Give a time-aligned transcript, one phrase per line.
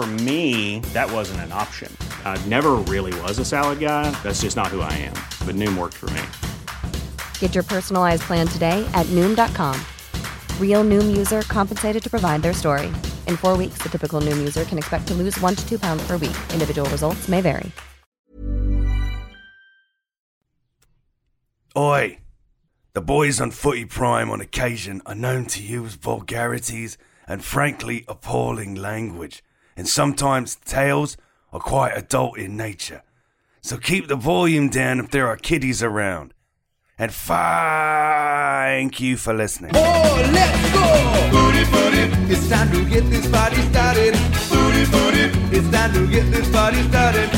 [0.00, 1.94] For me, that wasn't an option.
[2.24, 4.10] I never really was a salad guy.
[4.22, 5.12] That's just not who I am.
[5.44, 6.22] But Noom worked for me.
[7.38, 9.78] Get your personalized plan today at Noom.com.
[10.58, 12.86] Real Noom user compensated to provide their story.
[13.26, 16.02] In four weeks, the typical Noom user can expect to lose one to two pounds
[16.06, 16.38] per week.
[16.54, 17.70] Individual results may vary.
[21.76, 22.20] Oi!
[22.94, 26.96] The boys on Footy Prime on occasion are known to use vulgarities
[27.28, 29.42] and frankly appalling language,
[29.76, 31.16] and sometimes tales
[31.52, 33.02] are quite adult in nature.
[33.60, 36.32] So keep the volume down if there are kiddies around.
[36.98, 39.72] And thank you for listening.
[39.74, 40.84] Oh, let's go!
[41.32, 44.12] Booty, booty, it's time to get this party started.
[44.52, 47.28] Booty, booty, it's time to get this party started.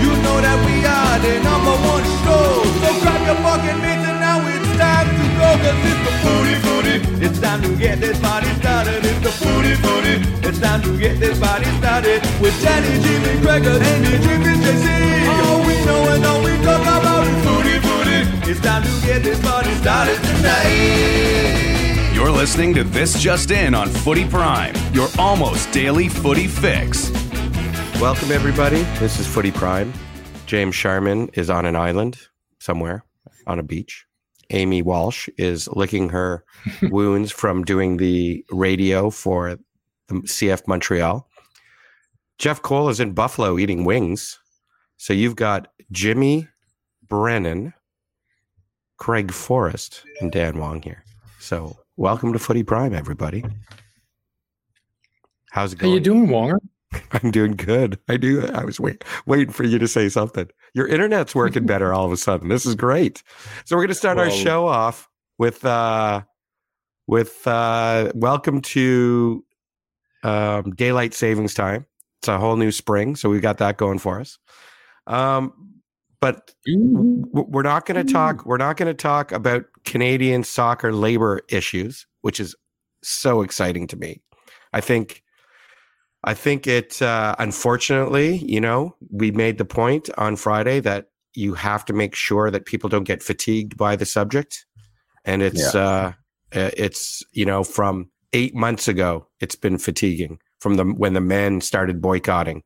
[0.00, 2.62] You know that we are the number one show.
[2.80, 5.48] So grab your fucking mitts and now it's time to go.
[5.58, 9.04] Cause it's booty, booty, it's time to get this party started.
[9.04, 10.14] It's the booty, booty,
[10.48, 12.22] it's time to get this party started.
[12.40, 14.86] With Danny, Jimmy, Gregor, Andy, Jimmy, JC.
[15.46, 18.50] All we know and all we talk about is booty, booty.
[18.50, 22.12] It's time to get this party started tonight.
[22.14, 27.10] You're listening to This Just In on Footy Prime, your almost daily footy fix.
[28.00, 28.82] Welcome, everybody.
[28.98, 29.92] This is Footy Prime.
[30.46, 32.18] James Sharman is on an island
[32.58, 33.04] somewhere
[33.46, 34.06] on a beach.
[34.50, 36.44] Amy Walsh is licking her
[36.82, 39.58] wounds from doing the radio for
[40.08, 41.28] the CF Montreal.
[42.38, 44.38] Jeff Cole is in Buffalo eating wings.
[44.96, 46.48] So you've got Jimmy
[47.08, 47.74] Brennan,
[48.96, 51.04] Craig Forrest, and Dan Wong here.
[51.38, 53.44] So welcome to Footy Prime, everybody.
[55.50, 55.90] How's it going?
[55.90, 56.58] How you doing, Wonger?
[57.12, 57.98] I'm doing good.
[58.08, 58.46] I do.
[58.46, 60.48] I was wait, waiting for you to say something.
[60.74, 62.48] Your internet's working better all of a sudden.
[62.48, 63.22] This is great.
[63.64, 65.08] So we're going to start our show off
[65.38, 66.22] with uh
[67.06, 69.44] with uh welcome to
[70.22, 71.86] um daylight savings time.
[72.20, 74.38] It's a whole new spring, so we've got that going for us.
[75.06, 75.52] Um
[76.20, 80.92] but w- we're not going to talk we're not going to talk about Canadian soccer
[80.92, 82.54] labor issues, which is
[83.02, 84.20] so exciting to me.
[84.72, 85.22] I think
[86.22, 91.54] I think it, uh, unfortunately, you know, we made the point on Friday that you
[91.54, 94.66] have to make sure that people don't get fatigued by the subject.
[95.24, 96.12] And it's, uh,
[96.54, 101.20] uh, it's, you know, from eight months ago, it's been fatiguing from the, when the
[101.20, 102.64] men started boycotting.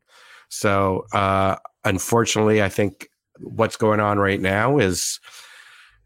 [0.49, 3.09] So, uh, unfortunately, I think
[3.41, 5.21] what's going on right now is,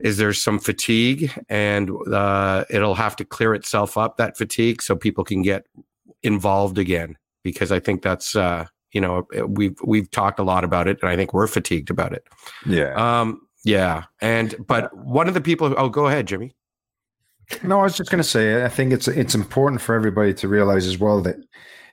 [0.00, 4.96] is there some fatigue and, uh, it'll have to clear itself up that fatigue so
[4.96, 5.66] people can get
[6.22, 10.88] involved again because I think that's uh, you know we've we've talked a lot about
[10.88, 12.26] it, and I think we're fatigued about it.
[12.66, 12.94] Yeah.
[12.94, 15.74] Um, yeah, and but one of the people.
[15.76, 16.54] Oh, go ahead, Jimmy.
[17.62, 20.48] No, I was just going to say, I think it's it's important for everybody to
[20.48, 21.36] realize as well that,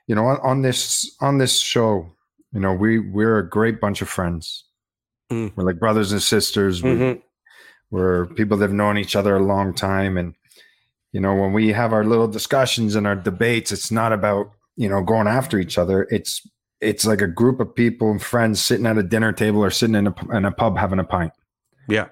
[0.06, 2.12] you know, on, on this on this show,
[2.52, 4.66] you know, we we're a great bunch of friends.
[5.32, 5.54] Mm.
[5.56, 6.84] We're like brothers and sisters.
[6.84, 7.22] We, Mhm.
[7.92, 10.36] We're people that have known each other a long time, and
[11.14, 14.90] you know, when we have our little discussions and our debates, it's not about you
[14.90, 16.08] know going after each other.
[16.12, 16.47] It's
[16.81, 19.96] it's like a group of people and friends sitting at a dinner table or sitting
[19.96, 21.31] in a in a pub having a pint.
[21.88, 22.08] Yeah,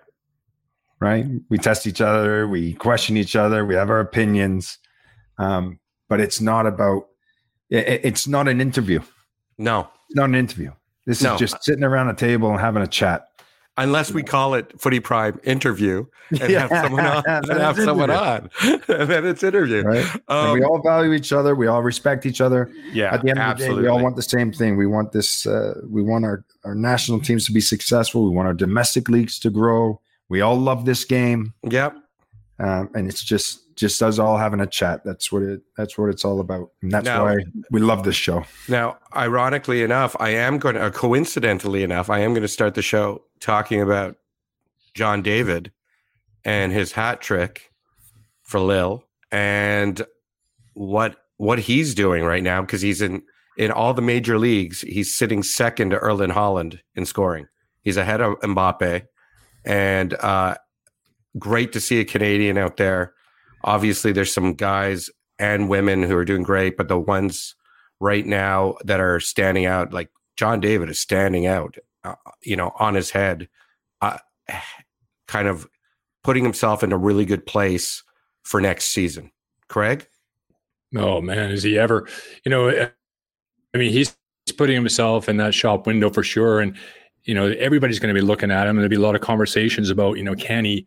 [0.99, 1.25] right?
[1.49, 4.77] We test each other, we question each other, we have our opinions,
[5.37, 5.79] um,
[6.09, 7.07] but it's not about.
[7.69, 8.99] It, it's not an interview.
[9.57, 10.71] no, It's not an interview.
[11.05, 11.33] This No.
[11.33, 13.25] is just sitting around a table and having a chat.
[13.77, 17.85] Unless we call it Footy Prime interview and have someone on, and then have it's
[17.85, 18.71] someone interview.
[18.71, 19.81] on, and then it's interview.
[19.83, 20.05] Right?
[20.13, 21.55] and Um, we all value each other.
[21.55, 22.71] We all respect each other.
[22.91, 24.77] yeah, At the end of the day, we all want the same thing.
[24.77, 25.45] We want this.
[25.45, 28.23] Uh, we want our our national teams to be successful.
[28.29, 29.99] We want our domestic leagues to grow.
[30.29, 31.53] We all love this game.
[31.69, 31.97] Yep.
[32.59, 35.03] Um, and it's just just us all having a chat.
[35.03, 35.61] That's what it.
[35.75, 37.37] That's what it's all about, and that's Now- why
[37.71, 38.45] we love this show.
[38.67, 42.75] Now, ironically enough, I am going to, or coincidentally enough, I am going to start
[42.75, 44.17] the show talking about
[44.93, 45.71] John David
[46.45, 47.71] and his hat trick
[48.43, 50.01] for Lille and
[50.73, 53.23] what what he's doing right now because he's in
[53.57, 54.81] in all the major leagues.
[54.81, 57.47] He's sitting second to Erling Haaland in scoring.
[57.81, 59.05] He's ahead of Mbappe,
[59.65, 60.55] and uh,
[61.37, 63.13] great to see a Canadian out there.
[63.63, 65.09] Obviously, there's some guys
[65.39, 67.55] and women who are doing great, but the ones
[67.99, 72.73] right now that are standing out, like John David is standing out uh, you know,
[72.79, 73.47] on his head,
[74.01, 74.17] uh,
[75.27, 75.67] kind of
[76.23, 78.03] putting himself in a really good place
[78.43, 79.31] for next season.
[79.69, 80.07] Craig?
[80.95, 82.07] Oh man, is he ever?
[82.45, 82.69] You know,
[83.73, 84.15] I mean, he's
[84.57, 86.77] putting himself in that shop window for sure, and
[87.25, 89.89] you know, everybody's going to be looking at him, there'll be a lot of conversations
[89.89, 90.85] about, you know, can he,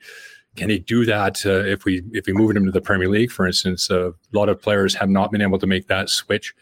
[0.56, 3.30] can he do that uh, if we if we move him to the Premier League,
[3.30, 3.90] for instance?
[3.90, 6.54] Uh, a lot of players have not been able to make that switch.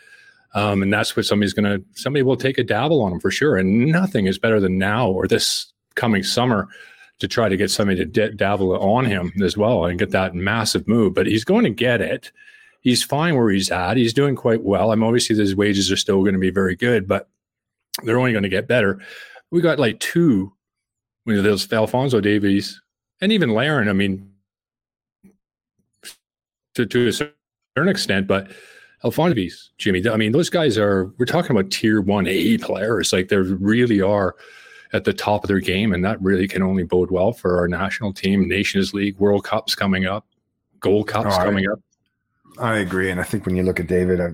[0.54, 3.30] Um, and that's what somebody's going to, somebody will take a dabble on him for
[3.30, 3.56] sure.
[3.56, 6.68] And nothing is better than now or this coming summer
[7.18, 10.34] to try to get somebody to d- dabble on him as well and get that
[10.34, 11.14] massive move.
[11.14, 12.30] But he's going to get it.
[12.80, 13.96] He's fine where he's at.
[13.96, 14.92] He's doing quite well.
[14.92, 17.28] I'm obviously his wages are still going to be very good, but
[18.02, 19.00] they're only going to get better.
[19.50, 20.52] We got like two,
[21.26, 22.80] you know, those Alfonso Davies
[23.20, 23.88] and even Larin.
[23.88, 24.30] I mean,
[26.74, 28.50] to, to a certain extent, but
[29.04, 30.02] Alfonso Davies, Jimmy.
[30.08, 31.12] I mean, those guys are.
[31.18, 33.12] We're talking about tier one A players.
[33.12, 34.34] Like they really are
[34.92, 37.68] at the top of their game, and that really can only bode well for our
[37.68, 38.48] national team.
[38.48, 40.26] Nations League, World Cups coming up,
[40.80, 41.78] Gold Cups oh, coming I, up.
[42.58, 44.30] I agree, and I think when you look at David, I,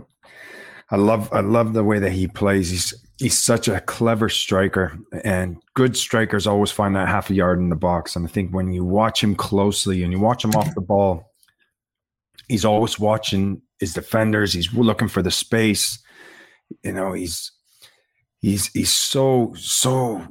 [0.91, 2.71] I love I love the way that he plays.
[2.71, 7.59] He's he's such a clever striker, and good strikers always find that half a yard
[7.59, 8.17] in the box.
[8.17, 11.31] And I think when you watch him closely and you watch him off the ball,
[12.49, 14.55] he's always watching his defenders.
[14.55, 16.03] He's looking for the space.
[16.83, 17.53] You know, he's
[18.41, 20.27] he's he's so so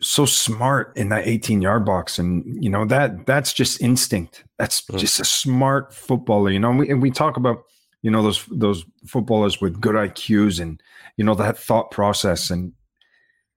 [0.00, 4.82] so smart in that 18 yard box and you know that that's just instinct that's
[4.82, 4.96] mm.
[4.96, 7.64] just a smart footballer you know and we, and we talk about
[8.02, 10.80] you know those those footballers with good IQs and
[11.18, 12.48] you know that thought process.
[12.48, 12.72] And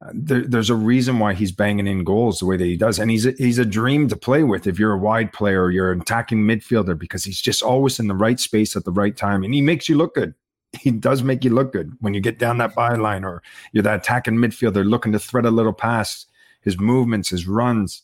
[0.01, 2.99] uh, there, there's a reason why he's banging in goals the way that he does.
[2.99, 5.71] And he's a, he's a dream to play with if you're a wide player or
[5.71, 9.15] you're an attacking midfielder because he's just always in the right space at the right
[9.15, 9.43] time.
[9.43, 10.33] And he makes you look good.
[10.73, 13.43] He does make you look good when you get down that byline or
[13.73, 16.25] you're that attacking midfielder looking to thread a little pass
[16.61, 18.03] his movements, his runs.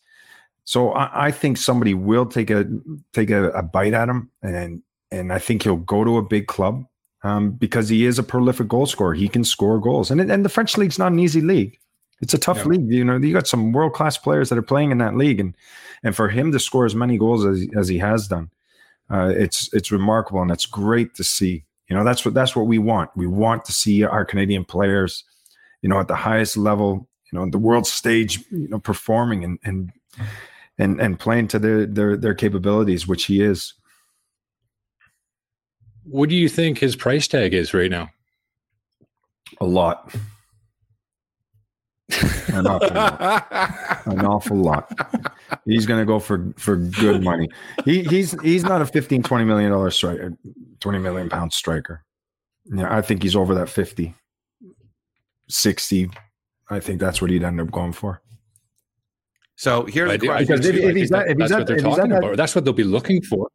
[0.66, 2.66] So I, I think somebody will take a
[3.14, 4.82] take a, a, bite at him, and
[5.12, 6.86] and I think he'll go to a big club
[7.24, 9.14] um, because he is a prolific goal scorer.
[9.14, 11.78] He can score goals, and and the French league's not an easy league.
[12.22, 12.66] It's a tough yeah.
[12.66, 12.92] league.
[12.92, 15.56] You know, you got some world class players that are playing in that league, and
[16.04, 18.50] and for him to score as many goals as as he has done,
[19.10, 21.64] uh, it's it's remarkable, and it's great to see.
[21.90, 23.12] You know, that's what that's what we want.
[23.16, 25.24] We want to see our Canadian players,
[25.82, 29.60] you know, at the highest level you know the world stage you know performing and
[29.64, 29.92] and
[30.78, 33.74] and and playing to their their their capabilities which he is
[36.10, 38.10] what do you think his price tag is right now
[39.62, 40.14] a lot
[42.10, 44.06] an awful lot.
[44.06, 44.92] An awful lot.
[45.66, 47.50] He's going to go for for good money.
[47.84, 52.04] He he's he's not a 15 20 million dollar striker, uh, 20 million pound striker.
[52.66, 54.14] Yeah, I think he's over that 50
[55.50, 56.10] 60
[56.70, 58.22] I think that's what he'd end up going for.
[59.56, 60.48] So here's the question.
[60.48, 62.38] Because if, if he's that, if that's he's what they're talking that, about.
[62.38, 63.50] That's what they'll be looking for.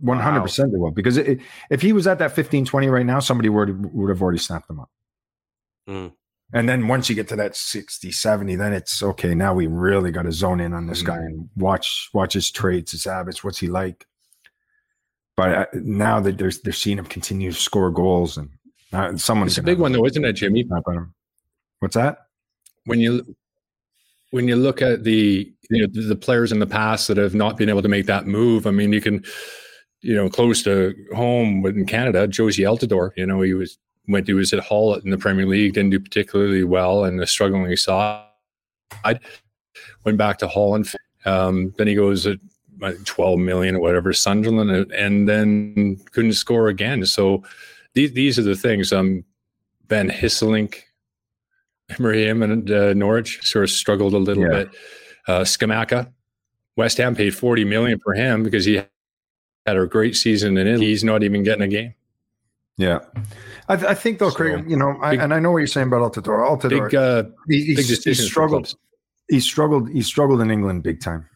[0.00, 0.90] One hundred percent they will.
[0.90, 1.40] Because it,
[1.70, 4.68] if he was at that 15, 20 right now, somebody would would have already snapped
[4.70, 4.90] him up.
[5.88, 6.12] Mm.
[6.52, 9.34] And then once you get to that 60, 70, then it's okay.
[9.34, 11.06] Now we really got to zone in on this mm.
[11.06, 14.06] guy and watch watch his traits, his habits, what's he like.
[15.36, 18.50] But uh, now that they're they're seeing him continue to score goals, and
[18.92, 20.66] uh, someone's it's a big one though, isn't it, Jimmy?
[21.80, 22.18] What's that?
[22.86, 23.36] when you
[24.30, 27.56] when you look at the you know the players in the past that have not
[27.56, 29.24] been able to make that move, I mean, you can
[30.04, 34.34] you know close to home in Canada, Jozy Altidore, you know, he was went he
[34.34, 38.26] was at Hull in the Premier League, didn't do particularly well, and the struggling side
[39.04, 39.18] I
[40.04, 40.92] went back to Holland.
[41.24, 42.38] Um, then he goes at
[43.04, 47.06] 12 million or whatever, Sunderland, and then couldn't score again.
[47.06, 47.42] So
[47.94, 48.92] these these are the things.
[48.92, 49.24] Um,
[49.88, 50.80] Van Hesselink
[51.98, 54.50] Miriam and uh, Norwich sort of struggled a little yeah.
[54.50, 54.70] bit.
[55.26, 56.12] Uh, Scamacca,
[56.76, 58.82] West Ham paid 40 million for him because he
[59.66, 61.94] had a great season in and he's not even getting a game.
[62.76, 63.00] Yeah.
[63.68, 65.66] I, th- I think though, so, Craig, you know, I, and I know what you're
[65.66, 66.46] saying about Altidore.
[66.46, 68.74] Altidore, big, uh, he, big he struggled.
[69.28, 69.90] He struggled.
[69.90, 71.26] He struggled in England big time,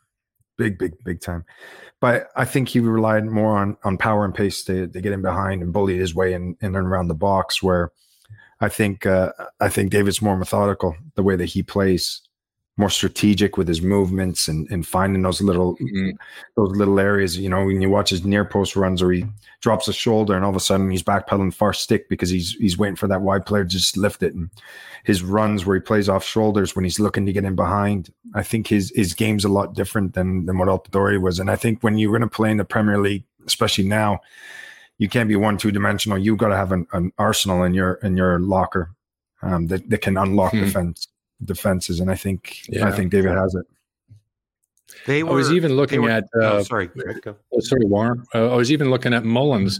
[0.58, 1.44] big, big, big time.
[2.00, 5.22] But I think he relied more on on power and pace to, to get him
[5.22, 7.62] behind and bully his way in, in and around the box.
[7.62, 7.92] Where
[8.60, 12.20] I think uh, I think David's more methodical the way that he plays,
[12.78, 16.10] more strategic with his movements and, and finding those little mm-hmm.
[16.56, 17.36] those little areas.
[17.36, 19.26] You know, when you watch his near post runs or he
[19.60, 22.78] drops a shoulder and all of a sudden he's backpedaling far stick because he's he's
[22.78, 24.32] waiting for that wide player to just lift it.
[24.32, 24.48] And
[25.02, 28.12] his runs where he plays off shoulders when he's looking to get in behind.
[28.34, 31.40] I think his his game's a lot different than than what Altidore was.
[31.40, 34.20] And I think when you're going to play in the Premier League, especially now
[34.98, 36.16] you can't be one two dimensional.
[36.16, 38.92] You've got to have an, an, arsenal in your in your locker
[39.42, 40.60] um, that that can unlock hmm.
[40.60, 41.08] defense
[41.44, 42.86] defenses, and I think Yeah.
[42.86, 43.66] I think David has it.
[45.06, 46.24] They were, I was even looking were- at.
[46.34, 46.90] oh, Uh, sorry,
[47.26, 48.24] Oh, sorry, Warren.
[48.34, 49.78] Uh, I was even looking at Mullins,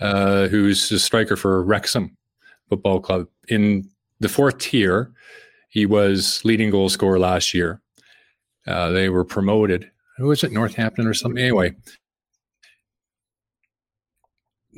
[0.00, 2.16] uh, who's a striker for Wrexham
[2.68, 3.28] Football Club.
[3.48, 3.88] In
[4.20, 5.12] the fourth tier,
[5.68, 7.80] he was leading goal scorer last year.
[8.66, 9.90] Uh, they were promoted.
[10.18, 10.52] Who was it?
[10.52, 11.40] Northampton or something?
[11.42, 11.74] Anyway,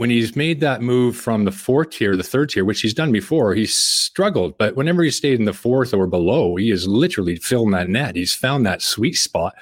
[0.00, 3.12] when he's made that move from the fourth tier the third tier, which he's done
[3.12, 4.57] before, he's struggled.
[4.57, 8.16] But whenever he stayed in the fourth or below, he is literally filling that net.
[8.16, 9.54] He's found that sweet spot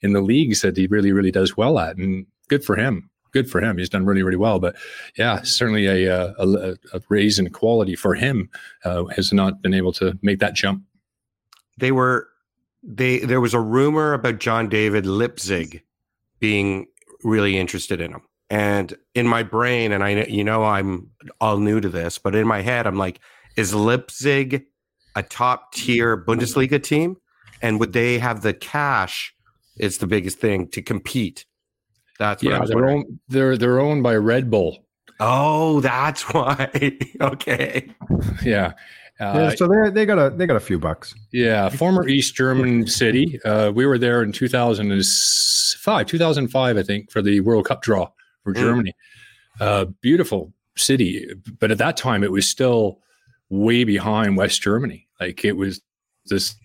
[0.00, 1.96] in the leagues that he really, really does well at.
[1.96, 3.08] And good for him.
[3.30, 3.78] Good for him.
[3.78, 4.58] He's done really, really well.
[4.58, 4.74] But
[5.16, 8.50] yeah, certainly a, uh, a, a raise in quality for him
[8.84, 10.82] uh, has not been able to make that jump.
[11.78, 12.26] they were
[12.82, 15.84] they there was a rumor about John David Leipzig
[16.40, 16.88] being
[17.22, 18.22] really interested in him.
[18.50, 21.10] And in my brain, and I you know I'm
[21.40, 23.20] all new to this, but in my head, I'm like,
[23.56, 24.64] is Leipzig
[25.16, 27.16] a top tier Bundesliga team?
[27.62, 29.34] And would they have the cash?
[29.76, 31.46] Is the biggest thing to compete.
[32.20, 32.98] That's what I Yeah, they're, wondering.
[32.98, 34.86] own, they're they're owned by Red Bull.
[35.18, 36.70] Oh, that's why.
[37.20, 37.90] okay.
[38.44, 38.74] Yeah.
[39.18, 41.12] yeah, Uh, so they they got a they got a few bucks.
[41.32, 43.40] Yeah, former East German city.
[43.44, 48.10] Uh, we were there in 2005, 2005, I think, for the World Cup draw
[48.44, 48.56] for Mm.
[48.60, 48.94] Germany.
[49.60, 53.00] Uh, beautiful city, but at that time it was still
[53.48, 55.06] way behind West Germany.
[55.20, 55.80] Like it was
[56.26, 56.56] this,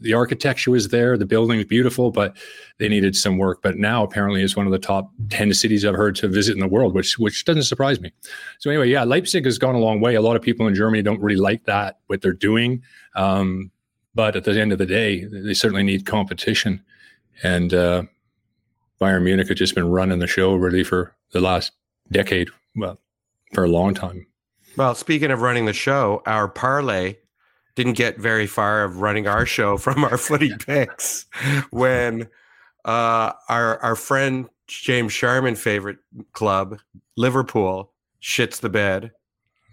[0.00, 2.36] the architecture was there, the building was beautiful, but
[2.78, 3.60] they needed some work.
[3.62, 6.60] But now apparently it's one of the top 10 cities I've heard to visit in
[6.60, 8.12] the world, which which doesn't surprise me.
[8.58, 10.14] So anyway, yeah, Leipzig has gone a long way.
[10.14, 12.82] A lot of people in Germany don't really like that what they're doing.
[13.14, 13.70] Um,
[14.14, 16.82] but at the end of the day, they certainly need competition.
[17.42, 18.02] And uh,
[19.00, 21.72] Bayern Munich has just been running the show really for the last
[22.10, 22.98] decade, well,
[23.52, 24.26] for a long time.
[24.76, 27.16] Well, speaking of running the show, our parlay
[27.74, 31.26] didn't get very far of running our show from our footy picks
[31.70, 32.28] when
[32.84, 35.98] uh, our our friend James Sharman favorite
[36.32, 36.78] club,
[37.16, 39.12] Liverpool, shits the bed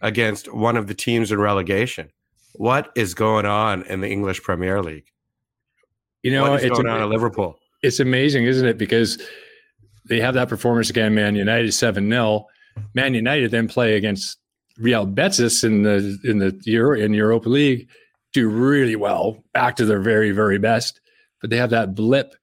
[0.02, 2.10] against one of the teams in relegation.
[2.54, 5.06] What is going on in the English Premier League?
[6.24, 7.58] You know, what is it's, going on at Liverpool?
[7.82, 8.78] It's amazing, isn't it?
[8.78, 9.22] Because
[10.06, 12.48] they have that performance again, Man United 7 0.
[12.94, 14.38] Man United then play against
[14.78, 17.88] Real Betis in the in the Euro in Europa League,
[18.34, 21.00] do really well, back to their very, very best.
[21.42, 22.34] But they have that blip.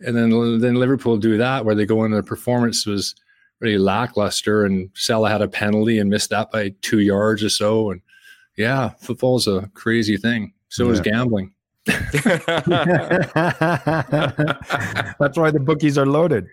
[0.00, 3.14] And then then Liverpool do that where they go in the performance was
[3.60, 7.90] really lackluster and Salah had a penalty and missed that by two yards or so.
[7.90, 8.02] And
[8.56, 10.52] yeah, football's a crazy thing.
[10.68, 11.54] So is gambling.
[15.18, 16.46] That's why the bookies are loaded.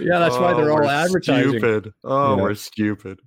[0.00, 1.50] Yeah, that's why they're Oh, all we're advertising.
[1.58, 1.92] Stupid.
[2.04, 2.42] Oh, Yeah.
[2.42, 3.20] we're stupid.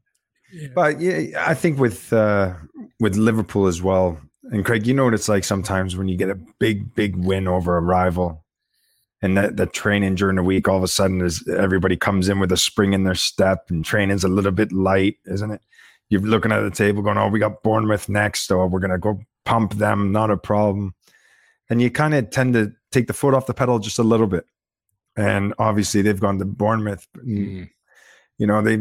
[0.75, 2.53] But yeah, I think with uh,
[2.99, 4.19] with Liverpool as well,
[4.51, 7.47] and Craig, you know what it's like sometimes when you get a big, big win
[7.47, 8.43] over a rival,
[9.21, 12.39] and that the training during the week, all of a sudden, is everybody comes in
[12.39, 15.61] with a spring in their step, and training's a little bit light, isn't it?
[16.09, 19.21] You're looking at the table, going, "Oh, we got Bournemouth next, or we're gonna go
[19.45, 20.95] pump them, not a problem,"
[21.71, 24.27] and you kind of tend to take the foot off the pedal just a little
[24.27, 24.45] bit.
[25.15, 27.07] And obviously, they've gone to Bournemouth.
[27.25, 27.69] Mm.
[28.37, 28.77] You know, they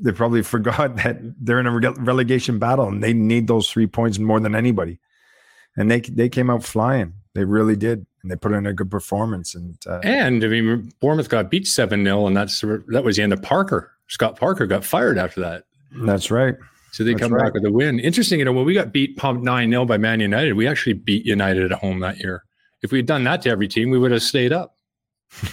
[0.00, 4.18] they probably forgot that they're in a relegation battle and they need those three points
[4.18, 5.00] more than anybody.
[5.76, 7.14] And they they came out flying.
[7.34, 9.54] They really did, and they put in a good performance.
[9.54, 13.22] And uh, And I mean, Bournemouth got beat seven 0 and that's that was the
[13.24, 13.92] end of Parker.
[14.06, 16.54] Scott Parker got fired after that, that's right.
[16.96, 17.44] So they That's come right.
[17.44, 18.00] back with a win.
[18.00, 20.94] Interesting, you know, when we got beat pumped nine 0 by Man United, we actually
[20.94, 22.42] beat United at home that year.
[22.82, 24.78] If we had done that to every team, we would have stayed up.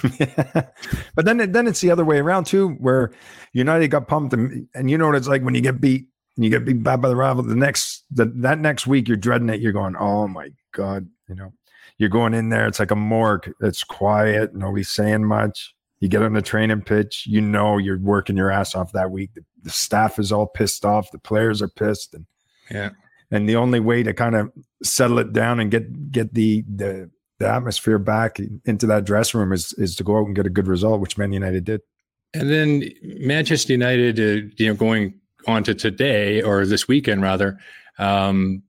[1.15, 3.11] but then then it's the other way around too, where
[3.51, 6.05] United got pumped, and, and you know what it's like when you get beat
[6.37, 7.43] and you get beat bad by the rival.
[7.43, 9.59] The next the, that next week, you're dreading it.
[9.59, 11.51] You're going, oh my god, you know,
[11.97, 12.67] you're going in there.
[12.67, 13.51] It's like a morgue.
[13.59, 14.55] It's quiet.
[14.55, 15.75] Nobody's saying much.
[15.99, 17.25] You get on the training pitch.
[17.27, 19.31] You know you're working your ass off that week.
[19.63, 21.11] The staff is all pissed off.
[21.11, 22.25] The players are pissed, and
[22.69, 22.91] Yeah.
[23.31, 24.51] and the only way to kind of
[24.83, 29.51] settle it down and get get the the the atmosphere back into that dressing room
[29.53, 31.81] is is to go out and get a good result, which Man United did.
[32.33, 35.13] And then Manchester United, uh, you know, going
[35.47, 37.59] on to today or this weekend rather,
[37.99, 38.63] um,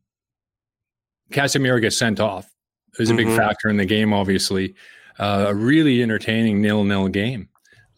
[1.32, 2.46] Casemiro gets sent off.
[2.92, 3.36] It was a big Mhm.
[3.36, 4.74] factor in the game, obviously.
[5.18, 7.48] Uh, a really entertaining nil-nil game.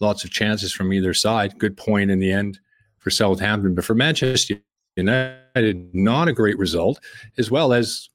[0.01, 1.59] Lots of chances from either side.
[1.59, 2.61] Good point in the end
[3.07, 4.57] for Southampton, but for Manchester
[4.97, 6.99] United, not a great result.
[7.39, 8.11] As well as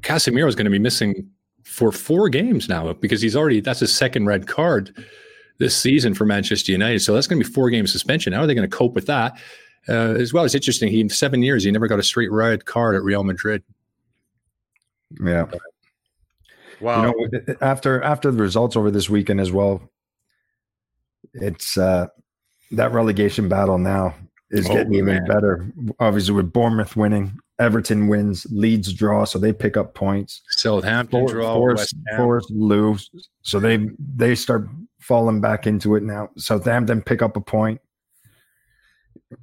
[0.00, 1.28] Casemiro is going to be missing
[1.64, 4.96] for four games now because he's already that's his second red card
[5.58, 7.00] this season for Manchester United.
[7.00, 8.32] So that's going to be four game suspension.
[8.32, 9.38] How are they going to cope with that?
[9.86, 10.90] Uh, as well, it's interesting.
[10.90, 13.62] He in seven years he never got a straight red card at Real Madrid.
[15.22, 15.44] Yeah.
[16.80, 17.12] Wow.
[17.18, 19.82] You know, after after the results over this weekend as well,
[21.34, 22.06] it's uh
[22.72, 24.14] that relegation battle now
[24.50, 25.24] is Oh, getting even man.
[25.26, 25.70] better.
[25.98, 30.42] Obviously, with Bournemouth winning, Everton wins, Leeds draw, so they pick up points.
[30.50, 32.16] Southampton For- draw, Forest, West Ham.
[32.18, 33.10] Forest lose,
[33.42, 34.68] so they they start
[35.00, 36.28] falling back into it now.
[36.36, 37.80] Southampton pick up a point,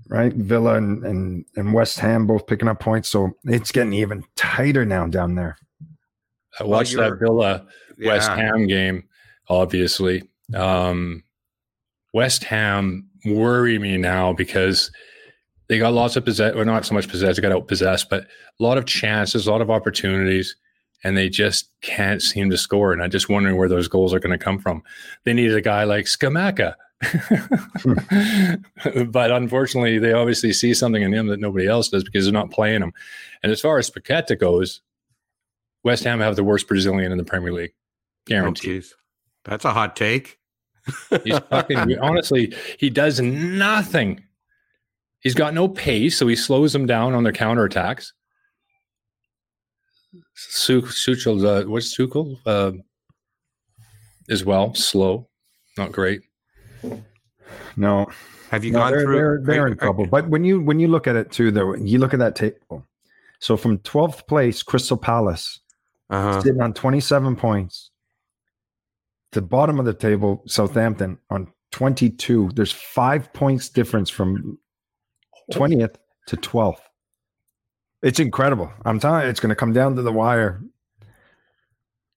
[0.08, 0.34] right?
[0.34, 4.86] Villa and and, and West Ham both picking up points, so it's getting even tighter
[4.86, 5.58] now down there.
[6.60, 7.66] I watched you're- that Villa
[8.04, 8.36] West Yeah.
[8.36, 9.04] Ham game,
[9.50, 10.30] obviously.
[10.54, 11.24] Um,
[12.14, 14.92] West Ham worry me now because
[15.68, 18.24] they got lots of possess, well, not so much possessed, they got out possessed, but
[18.24, 20.56] a lot of chances, a lot of opportunities,
[21.04, 22.94] and they just can't seem to score.
[22.94, 24.84] And I'm just wondering where those goals are going to come from.
[25.24, 26.76] They needed a guy like Scamacca.
[29.12, 32.52] but unfortunately, they obviously see something in him that nobody else does because they're not
[32.52, 32.94] playing him.
[33.42, 34.82] And as far as Paqueta goes,
[35.84, 37.74] West Ham have the worst Brazilian in the Premier League.
[37.74, 38.84] Oh, Guaranteed.
[38.84, 38.94] jeez.
[39.44, 40.40] That's a hot take.
[41.24, 44.24] He's fucking honestly, he does nothing.
[45.22, 48.12] He's got no pace, so he slows them down on their counterattacks.
[50.36, 52.38] Su- Souček, uh, what's Souček?
[52.46, 52.72] Uh,
[54.30, 55.28] as well, slow,
[55.78, 56.22] not great.
[57.76, 58.08] No,
[58.52, 59.16] Have you No, gone they're, through?
[59.16, 60.06] They're, they're in I- I- trouble.
[60.08, 62.86] But when you when you look at it too, though, you look at that table.
[63.40, 65.60] So from 12th place, Crystal Palace
[66.10, 66.42] Uh-huh.
[66.42, 67.90] sitting on 27 points.
[69.34, 72.52] The bottom of the table, Southampton on 22.
[72.54, 74.58] There's five points difference from
[75.52, 75.96] 20th
[76.28, 76.78] to 12th.
[78.04, 78.72] It's incredible.
[78.86, 80.62] I'm telling you, it's going to come down to the wire.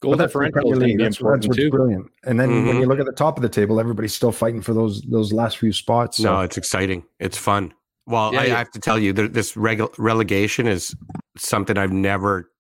[0.02, 0.98] Goal differential is going to League.
[0.98, 1.70] be That's, that's important what's too.
[1.70, 2.06] brilliant.
[2.24, 2.80] And then when Mhm.
[2.80, 5.56] you look at the top of the table, everybody's still fighting for those those last
[5.56, 6.18] few spots.
[6.18, 7.04] So No, it's exciting.
[7.18, 7.72] It's fun.
[8.06, 8.54] Well, Yeah, I, yeah.
[8.56, 10.94] I have to tell you, th- this reg- relegation is
[11.38, 12.50] something I've never,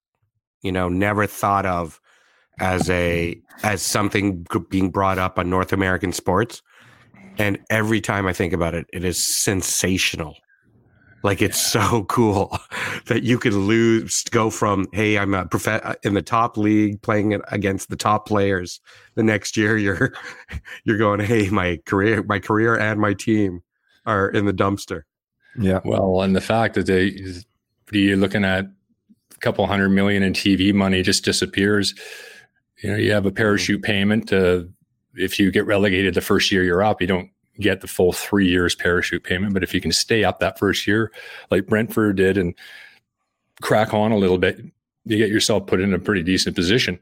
[0.62, 2.00] you know, never thought of
[2.60, 6.62] as a as something being brought up on North American sports.
[7.38, 10.36] And every time I think about it, it is sensational.
[11.22, 12.56] Like it's so cool
[13.06, 17.32] that you could lose, go from hey, I'm a prof- in the top league playing
[17.32, 18.80] it against the top players.
[19.16, 20.12] The next year, you're
[20.84, 23.62] you're going, hey, my career, my career, and my team
[24.06, 25.02] are in the dumpster.
[25.58, 25.80] yeah.
[25.84, 27.16] Well, and the fact that they,
[27.90, 31.94] you're looking at a couple hundred million in TV money just disappears.
[32.82, 34.32] You know, you have a parachute payment.
[34.32, 34.64] Uh,
[35.14, 38.46] if you get relegated the first year you're up, you don't get the full three
[38.46, 39.54] years parachute payment.
[39.54, 41.10] But if you can stay up that first year,
[41.50, 42.54] like Brentford did, and
[43.62, 44.60] crack on a little bit,
[45.04, 46.98] you get yourself put in a pretty decent position.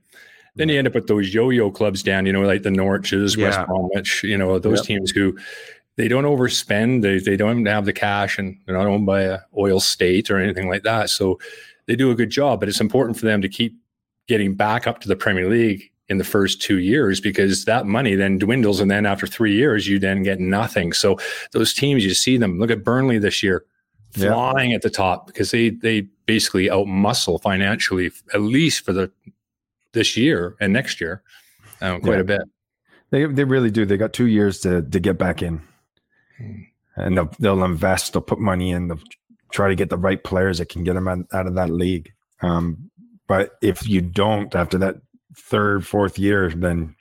[0.55, 3.59] Then you end up with those yo-yo clubs down, you know, like the Norwiches, West
[3.67, 4.87] Bromwich, you know, those Yep.
[4.87, 5.37] teams who
[5.97, 7.03] they don't overspend.
[7.03, 10.39] They they don't have the cash, and they're not owned by a oil state or
[10.39, 11.11] anything like that.
[11.11, 11.41] So
[11.87, 12.61] they do a good job.
[12.61, 13.77] But it's important for them to keep
[14.29, 18.15] getting back up to the Premier League in the first two years because that money
[18.15, 20.93] then dwindles, and then after three years, you then get nothing.
[20.93, 21.19] So
[21.53, 22.59] those teams, you see them.
[22.59, 23.65] Look at Burnley this year,
[24.17, 24.33] Yeah.
[24.33, 29.11] flying at the top because they they basically outmuscle financially at least for the
[29.93, 31.23] this year and next year
[31.81, 32.21] um, quite Yeah.
[32.21, 32.41] a bit.
[33.11, 33.87] They they really do.
[33.87, 35.61] They got two years to to get back in,
[36.97, 38.13] and they'll they'll invest.
[38.13, 38.89] They'll put money in.
[38.89, 39.01] They'll
[39.53, 42.13] try to get the right players that can get them out, out of that league.
[42.43, 42.91] Um,
[43.27, 44.97] but if you don't after that
[45.37, 46.95] third, fourth year, then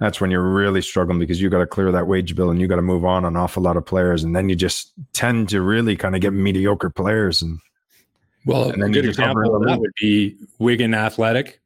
[0.00, 2.66] that's when you're really struggling because you got to clear that wage bill and you
[2.66, 5.60] got to move on an awful lot of players, and then you just tend to
[5.62, 7.40] really kind of get mediocre players.
[7.42, 7.58] And
[8.44, 11.60] Well, And a then you good example of that would be Wigan Athletic,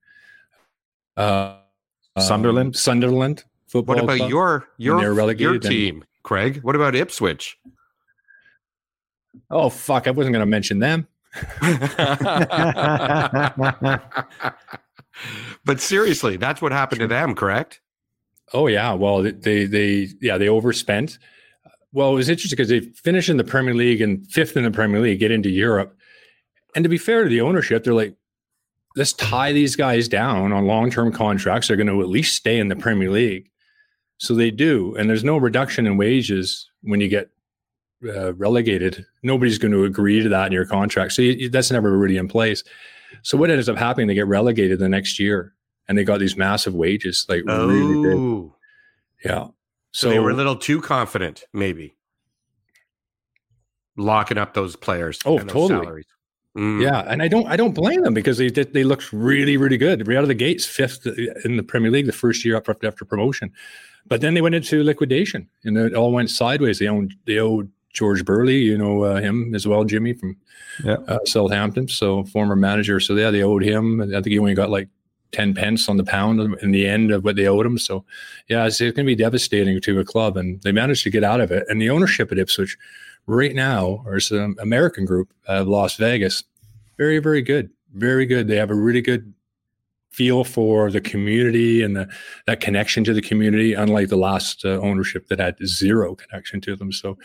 [1.16, 1.56] uh,
[2.16, 2.76] um, Sunderland?
[2.76, 3.96] Sunderland football.
[3.96, 4.30] What about club.
[4.30, 6.60] your your your relegated, then- team, Craig?
[6.62, 7.58] What about Ipswich?
[9.50, 10.06] Oh fuck!
[10.06, 11.06] I wasn't going to mention them.
[15.64, 17.80] but seriously, that's what happened to them, correct?
[18.52, 21.18] Oh yeah, well they they yeah they overspent.
[21.92, 24.70] Well, it was interesting because they finished in the Premier League and fifth in the
[24.70, 25.96] Premier League, get into Europe,
[26.74, 28.16] and to be fair to the ownership, they're like,
[28.96, 31.68] let's tie these guys down on long term contracts.
[31.68, 33.50] They're going to at least stay in the Premier League,
[34.18, 37.30] so they do, and there's no reduction in wages when you get
[38.08, 39.04] uh, relegated.
[39.22, 42.28] Nobody's going to agree to that in your contract, so you, that's never really in
[42.28, 42.62] place.
[43.22, 44.06] So what ends up happening?
[44.06, 45.54] They get relegated the next year,
[45.88, 48.16] and they got these massive wages, like really big.
[48.18, 48.56] Oh,
[49.24, 49.48] Yeah.
[49.92, 51.96] so they were a little too confident, maybe
[53.96, 55.18] locking up those players.
[55.24, 55.84] Oh, and those totally.
[55.84, 56.06] salaries.
[56.56, 56.82] Mm.
[56.82, 59.76] Yeah, and I don't I don't blame them because they did they looked really really
[59.76, 61.06] good right out of the gates, fifth
[61.44, 63.52] in the Premier League the first year up after, after promotion,
[64.06, 66.80] but then they went into liquidation and it all went sideways.
[66.80, 70.36] They owned they owed George Burley, you know uh, him as well, Jimmy from
[70.84, 70.96] Yeah.
[71.08, 73.00] uh, Southampton, so former manager.
[73.00, 74.00] So yeah, they owed him.
[74.00, 74.88] I think he only got like
[75.32, 77.78] ten pence on the pound in the end of what they owed him.
[77.78, 78.04] So
[78.48, 81.24] yeah, it's, it's going to be devastating to a club, and they managed to get
[81.24, 81.64] out of it.
[81.68, 82.76] And the ownership at Ipswich
[83.26, 86.44] right now, or an American group of Las Vegas,
[86.96, 88.46] very very good, very good.
[88.48, 89.32] They have a really good
[90.12, 92.08] feel for the community and the,
[92.46, 96.74] that connection to the community, unlike the last uh, ownership that had zero connection to
[96.74, 96.90] them.
[96.90, 97.16] So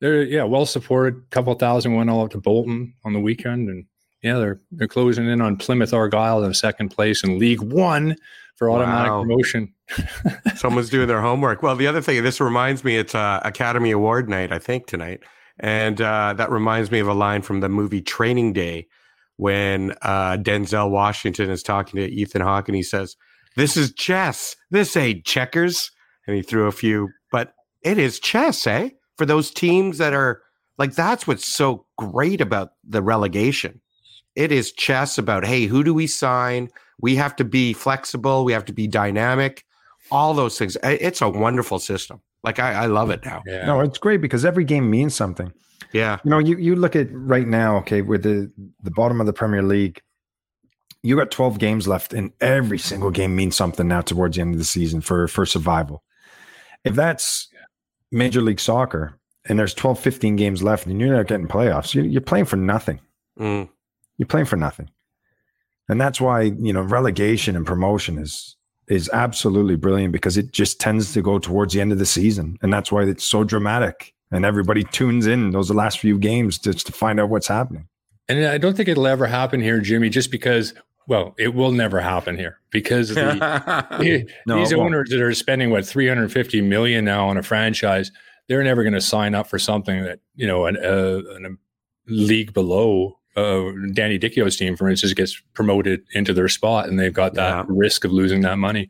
[0.00, 1.28] they're yeah well supported.
[1.30, 3.84] couple thousand went all up to Bolton on the weekend, and
[4.22, 8.16] yeah they're they're closing in on Plymouth Argyle in second place in League One
[8.56, 9.22] for automatic Wow.
[9.22, 9.72] promotion.
[10.56, 11.62] Someone's doing their homework.
[11.62, 15.20] Well, the other thing, this reminds me, it's uh, Academy Award night, I think, tonight.
[15.58, 18.86] And uh, that reminds me of a line from the movie Training Day
[19.36, 23.16] when uh, Denzel Washington is talking to Ethan Hawke and he says,
[23.56, 24.54] This is chess.
[24.70, 25.90] This ain't checkers.
[26.26, 28.90] And he threw a few, but it is chess, eh?
[29.20, 30.40] For those teams that are
[30.78, 33.82] like, that's what's so great about the relegation.
[34.34, 36.70] It is chess about, hey, who do we sign?
[37.02, 38.46] We have to be flexible.
[38.46, 39.66] We have to be dynamic
[40.10, 40.78] all those things.
[40.82, 42.22] It's a wonderful system.
[42.42, 43.42] Like I, I love it now.
[43.46, 43.66] Yeah.
[43.66, 45.52] No, it's great because every game means something.
[45.92, 46.18] Yeah.
[46.24, 48.50] You know, you, you look at right now, okay, with the
[48.82, 50.00] the bottom of the Premier League,
[51.02, 54.54] you got 12 games left, and every single game means something now towards the end
[54.54, 56.02] of the season for for survival.
[56.84, 57.49] If that's
[58.12, 59.18] Major League Soccer
[59.48, 62.56] and there's 12, 15 games left and you're not getting playoffs, you're, you're playing for
[62.56, 63.00] nothing.
[63.38, 63.68] Mm.
[64.18, 64.90] You're playing for nothing.
[65.88, 68.56] And that's why, you know, relegation and promotion is
[68.90, 72.58] is absolutely brilliant because it just tends to go towards the end of the season.
[72.60, 74.14] And that's why it's so dramatic.
[74.32, 77.86] And everybody tunes in those last few games just to find out what's happening.
[78.28, 80.74] And I don't think it'll ever happen here, Jimmy, just because.
[81.10, 85.84] Well, it will never happen here because the, No, these owners that are spending what
[85.84, 88.12] 350 million now on a franchise,
[88.46, 92.10] they're never going to sign up for something that you know an, uh, an, a
[92.12, 93.18] league below.
[93.36, 97.56] Uh, Danny Dichio's team, for instance, gets promoted into their spot, and they've got that
[97.56, 97.64] Yeah.
[97.68, 98.88] risk of losing that money.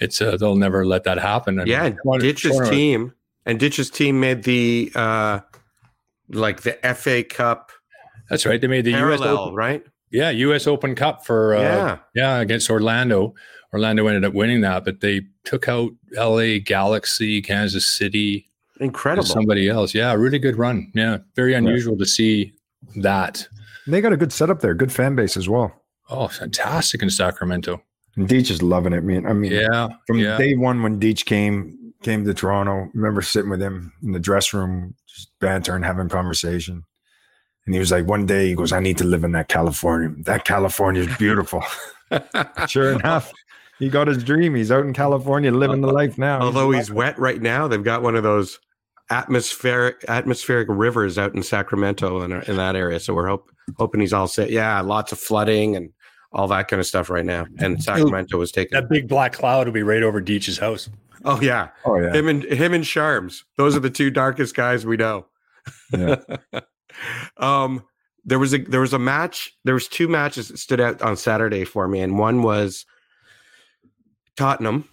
[0.00, 1.60] It's uh, they'll never let that happen.
[1.60, 1.90] And yeah.
[2.18, 3.14] Ditch's Toronto- team
[3.46, 5.38] and Ditch's team made the uh
[6.30, 7.70] like the FA Cup
[8.28, 8.60] That's right.
[8.60, 9.00] They made the U.S.
[9.20, 9.84] parallel, Open, right?
[10.10, 10.66] Yeah U.S.
[10.66, 11.98] Open Cup for uh, yeah.
[12.14, 13.34] Yeah, against Orlando.
[13.72, 18.48] Orlando ended up winning that, but they took out LA Galaxy, Kansas City,
[18.80, 19.24] and Incredible.
[19.26, 19.94] somebody else.
[19.94, 20.90] Yeah, really good run.
[20.94, 22.52] Yeah, very unusual to see
[22.96, 23.46] that.
[23.84, 25.72] And they got a good setup there, good fan base as well.
[26.08, 27.80] Oh, fantastic in Sacramento.
[28.16, 28.96] And Deech is loving it.
[28.98, 30.36] I mean, I mean, Yeah, from yeah.
[30.36, 34.18] day one when Deech came came to Toronto, I remember sitting with him in the
[34.18, 36.82] dress room, just bantering, having conversation.
[37.66, 40.10] And he was like, one day he goes, I need to live in that California.
[40.24, 41.62] That California is beautiful.
[42.68, 43.32] sure enough,
[43.78, 44.54] he got his dream.
[44.54, 46.40] He's out in California living the life now.
[46.40, 48.58] Although he's wet right now, they've got one of those
[49.10, 53.00] atmospheric atmospheric rivers out in Sacramento in, in that area.
[53.00, 54.50] So we're hope, hoping he's all set.
[54.50, 55.92] Yeah, lots of flooding and
[56.32, 57.46] all that kind of stuff right now.
[57.58, 58.74] And Sacramento was taken.
[58.78, 60.88] That big black cloud will be right over Deech's house.
[61.24, 63.42] Oh yeah, oh yeah, him and him and Sharms.
[63.56, 65.26] Those are the two darkest guys we know.
[65.92, 66.16] yeah.
[67.36, 67.82] um,
[68.24, 69.52] there was a there was a match.
[69.64, 72.84] There was two matches that stood out on Saturday for me, and one was
[74.36, 74.88] Tottenham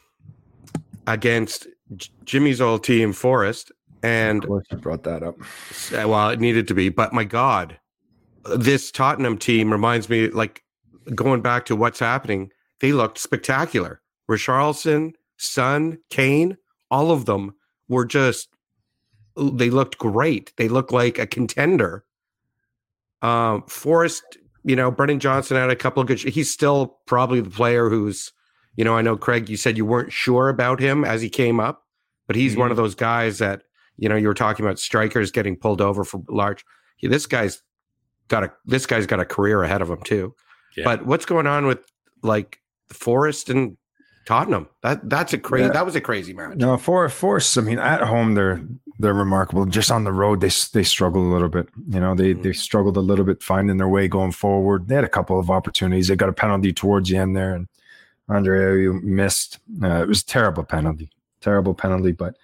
[1.06, 3.72] against J- Jimmy's old team, Forest,
[4.04, 5.36] and Of course, you brought that up.
[5.91, 7.80] Well, it needed to be, but my God,
[8.56, 10.63] this Tottenham team reminds me like
[11.15, 12.52] going back to what's happening.
[12.80, 14.02] They looked spectacular.
[14.30, 16.58] Richarlison, Son, Kane,
[16.91, 17.56] all of them
[17.88, 18.50] were just.
[19.38, 20.54] They looked great.
[20.58, 22.04] They looked like a contender.
[23.21, 26.19] Um, Forest, you know, Brennan Johnson had a couple of good.
[26.19, 28.32] He's still probably the player who's,
[28.76, 29.50] you know, I know Craig.
[29.50, 31.86] You said you weren't sure about him as he came up,
[32.28, 33.63] but he's one of those guys that
[33.97, 36.63] you know, you were talking about strikers getting pulled over for large.
[37.00, 37.62] Yeah, this guy's
[38.28, 40.36] got a this guy's got a career ahead of him too.
[40.76, 40.84] Yeah.
[40.86, 41.80] But what's going on with
[42.23, 43.78] like Forest and
[44.26, 44.69] Tottenham?
[44.84, 45.65] That that's a crazy.
[45.65, 45.73] Yeah.
[45.73, 46.58] That was a crazy match.
[46.58, 47.58] No, for Force.
[47.58, 48.62] I mean, at home they're
[49.00, 49.66] they're remarkable.
[49.66, 51.70] Just on the road, they they struggle a little bit.
[51.90, 54.88] You know, they they struggled a little bit finding their way going forward.
[54.88, 56.08] They had a couple of opportunities.
[56.08, 57.68] They got a penalty towards the end there, and
[58.30, 59.60] Andre Ayew missed.
[59.82, 62.12] Uh, it was a terrible penalty, terrible penalty.
[62.12, 62.38] But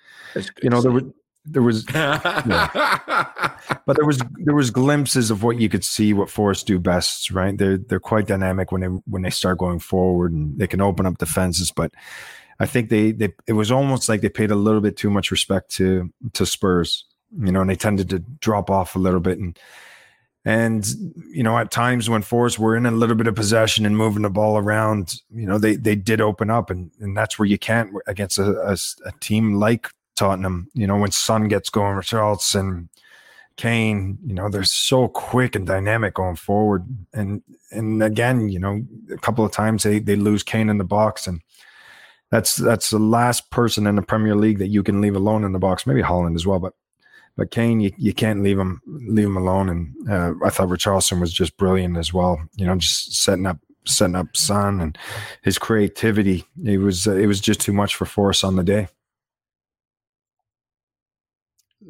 [0.61, 1.03] you know, there was
[1.45, 6.67] there was but there was there was glimpses of what you could see what Forest
[6.67, 7.57] do best, right?
[7.57, 11.05] They're they're quite dynamic when they when they start going forward and they can open
[11.05, 11.71] up defenses.
[11.71, 11.93] But
[12.63, 15.31] I think they they it was almost like they paid a little bit too much
[15.31, 17.05] respect to to Spurs,
[17.37, 19.59] you know, and they tended to drop off a little bit and
[20.45, 20.85] and
[21.29, 24.23] you know at times when Forest were in a little bit of possession and moving
[24.23, 27.57] the ball around, you know they they did open up and and that's where you
[27.57, 30.69] can't against a, a, a team like Tottenham.
[30.73, 32.89] You know when Son gets going, Richarlison, and
[33.55, 36.85] Kane, you know, they're so quick and dynamic going forward.
[37.13, 40.83] And and again, you know, a couple of times they they lose Kane in the
[40.83, 41.41] box, and
[42.33, 45.51] that's that's the last person in the Premier League that you can leave alone in
[45.51, 45.85] the box.
[45.85, 46.73] Maybe Haaland as well, but
[47.37, 49.69] but Kane, you, you can't leave him leave him alone.
[49.69, 52.41] And uh, I thought Richarlison was just brilliant as well.
[52.55, 54.97] You know, just setting up setting up Son and
[55.43, 56.43] his creativity.
[56.65, 58.87] It was uh, it was just too much for Forest on the day.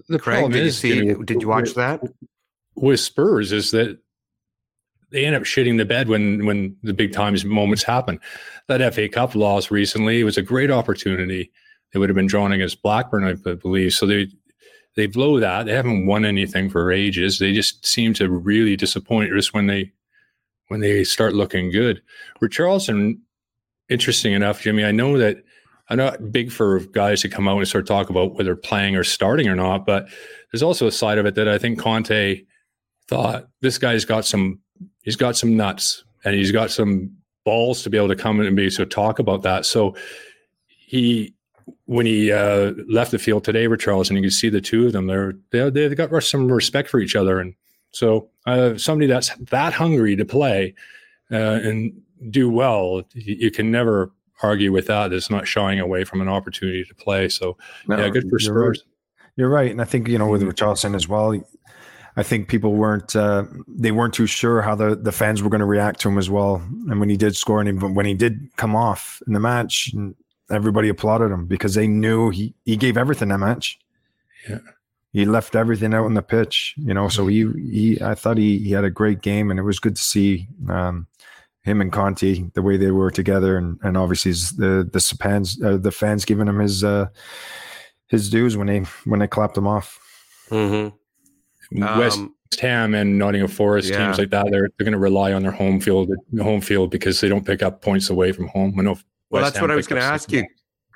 [0.10, 0.94] The Craig, problem did you is, see?
[0.94, 2.02] you know, Did you watch with- that?
[2.76, 3.98] with Spurs is that
[5.14, 8.20] they end up shitting the bed when when the big times moments happen.
[8.68, 11.52] That FA Cup loss recently was a great opportunity.
[11.94, 13.94] They would have been drawn against Blackburn, I believe.
[13.94, 14.28] So they
[14.96, 15.66] they blow that.
[15.66, 17.40] They haven't won anything for ages.
[17.40, 19.92] They just seem to really disappoint just when they
[20.68, 22.02] when they start looking good.
[22.42, 23.20] Richarlison,
[23.90, 24.84] interesting enough, Jimmy.
[24.84, 25.44] I know that
[25.90, 29.04] I'm not big for guys to come out and start talk about whether playing or
[29.04, 30.08] starting or not, but
[30.52, 32.42] there's also a side of it that I think Conte
[33.08, 34.60] thought this guy's got some
[35.04, 38.48] he's got some nuts and he's got some balls to be able to come in
[38.48, 39.66] and be so talk about that.
[39.66, 39.96] So
[40.68, 41.34] he
[41.86, 44.88] when he uh, left the field today with Charles and you can see the two
[44.88, 47.54] of them they're they they've got some respect for each other and
[47.92, 50.74] so uh, somebody that's that hungry to play
[51.32, 54.12] uh, and do well you, you can never
[54.42, 58.10] argue with that it's not shying away from an opportunity to play so No, yeah
[58.10, 58.76] good for you're right.
[58.76, 58.84] Spurs
[59.36, 61.34] You're right, and I think you know with Richarlison as well.
[62.16, 65.60] I think people weren't uh, they weren't too sure how the, the fans were going
[65.60, 66.56] to react to him as well.
[66.90, 69.92] And when he did score, and even when he did come off in the match,
[70.52, 73.80] everybody applauded him because they knew he he gave everything that match.
[74.48, 74.60] Yeah.
[75.14, 76.76] he left everything out on the pitch.
[76.78, 79.64] You know, so he he I thought he he had a great game, and it
[79.64, 80.48] was good to see.
[80.70, 81.08] Um,
[81.64, 85.78] him and Conte, the way they were together, and, and obviously the the fans uh,
[85.78, 87.08] the fans giving him his uh,
[88.08, 89.98] his dues when they when they clapped him off.
[90.50, 90.96] Mm-hmm.
[91.72, 94.06] West Um, Ham and Nottingham Forest Yeah.
[94.06, 97.20] teams like that, they're they're going to rely on their home field, home field because
[97.22, 98.76] they don't pick up points away from home.
[98.80, 98.92] I know.
[99.30, 100.46] Well, West that's Ham what I was going to ask you,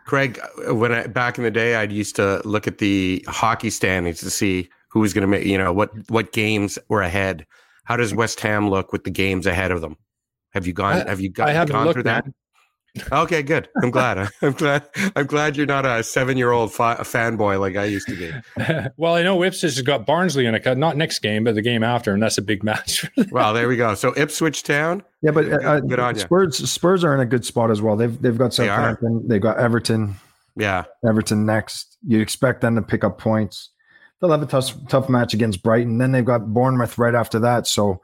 [0.06, 0.40] Craig.
[0.68, 4.20] uh, When I back in the day, I used to look at the hockey standings
[4.20, 7.46] to see who was going to make, you know, what what games were ahead.
[7.86, 9.98] How does West Ham look with the games ahead of them?
[10.52, 11.02] Have you gone?
[11.02, 12.26] I- have you got, I haven't gone looked, through that?
[12.26, 12.34] man.
[13.12, 13.70] Okay, good.
[13.82, 14.30] I'm glad.
[14.42, 14.88] I'm glad.
[15.16, 18.32] I'm glad you're not a seven year old fa- fanboy like I used to be.
[18.98, 21.84] well, I know Ipswich has got Barnsley in it, not next game, but the game
[21.84, 23.10] after, and that's a big match.
[23.32, 23.96] Well, there we go.
[23.96, 25.04] So Ipswich Town.
[25.22, 26.22] Yeah, but uh, Good on ya.
[26.22, 27.96] Spurs Spurs are in a good spot as well.
[27.96, 28.78] They've they've got They are.
[28.78, 30.16] Southampton, they've got Everton,
[30.56, 30.86] Yeah.
[31.08, 31.98] Everton next.
[32.06, 33.70] You expect them to pick up points.
[34.20, 35.98] They'll have a tough tough match against Brighton.
[35.98, 37.68] Then they've got Bournemouth right after that.
[37.68, 38.02] So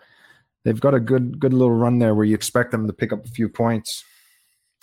[0.63, 3.25] they've got a good good little run there where you expect them to pick up
[3.25, 4.03] a few points.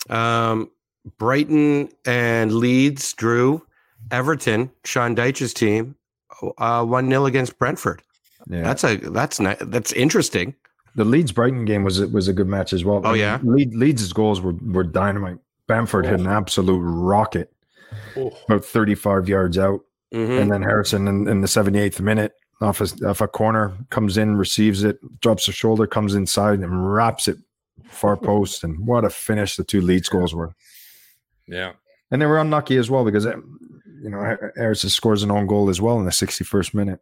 [0.09, 0.69] Um,
[1.17, 3.65] Brighton and Leeds drew.
[4.09, 5.95] Everton, Sean Dyche's team,
[6.57, 8.01] uh, one 0 against Brentford.
[8.47, 10.55] Yeah, That's a that's ni- that's interesting.
[10.95, 13.01] the Leeds Brighton game was was a good match as well.
[13.05, 13.39] Oh, yeah?
[13.43, 15.37] Leeds, Leeds' goals were were dynamite.
[15.67, 17.53] Bamford hit an absolute rocket,
[18.15, 19.81] about thirty five yards out.
[20.13, 20.41] Mhm.
[20.41, 24.35] and then Harrison in, in the 78th minute off a, off a corner comes in,
[24.35, 27.37] receives it, drops the shoulder, comes inside and wraps it
[27.87, 28.63] far post.
[28.63, 30.55] And what a finish the two lead goals were.
[31.47, 31.73] yeah.
[32.11, 33.57] And they were unlucky as well because, um,
[34.03, 36.99] you know, Harrison scores an own goal as well in the 61st minute.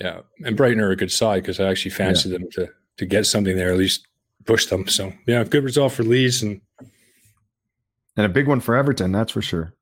[0.00, 3.26] Yeah, and Brighton are a good side because I actually fancy them to to get
[3.26, 4.06] something there, at least
[4.46, 4.88] push them.
[4.88, 6.60] So yeah, good result for Leeds, and
[8.16, 9.74] And a big one for Everton, that's for sure.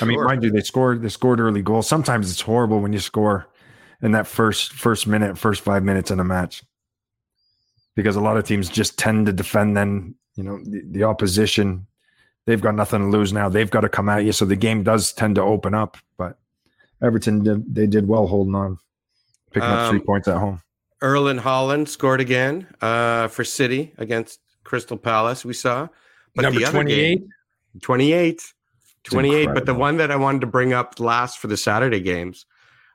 [0.00, 1.88] I mean, mind you, they scored they scored early goals.
[1.88, 3.46] Sometimes it's horrible when you score
[4.02, 6.62] in that first first minute, first five minutes in a match.
[7.94, 11.86] Because a lot of teams just tend to defend then, you know, the, the opposition,
[12.46, 13.48] they've got nothing to lose now.
[13.48, 14.32] They've got to come at you.
[14.32, 15.96] So the game does tend to open up.
[16.16, 16.38] But
[17.02, 18.78] Everton did they did well holding on,
[19.52, 20.62] picking up three Um, points at home.
[21.02, 25.44] Erling Haaland scored again uh, for City against Crystal Palace.
[25.44, 25.88] We saw,
[26.34, 27.18] but number the other twenty eight.
[27.18, 27.28] game,
[27.82, 28.42] 28,
[29.04, 29.48] 28.
[29.52, 32.46] But the one that I wanted to bring up last for the Saturday games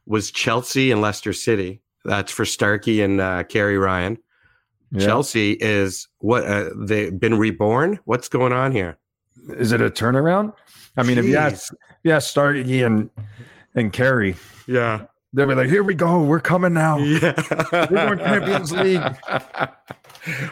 [0.05, 1.81] was Chelsea and Leicester City.
[2.05, 4.17] That's for Starkey and uh, Kerry Ryan.
[4.91, 5.06] Yeah.
[5.06, 8.00] Chelsea is what uh, they've been reborn.
[8.06, 8.97] What's going on here?
[9.50, 10.54] Is it a turnaround?
[10.95, 11.52] I mean, if you Jeez.
[11.52, 11.73] ask,
[12.04, 13.10] yeah, Starkey and
[13.76, 17.34] and Kerry, Yeah, they'll be like, "Here we go, we're coming now." yeah.
[17.71, 19.04] We're going Champions League.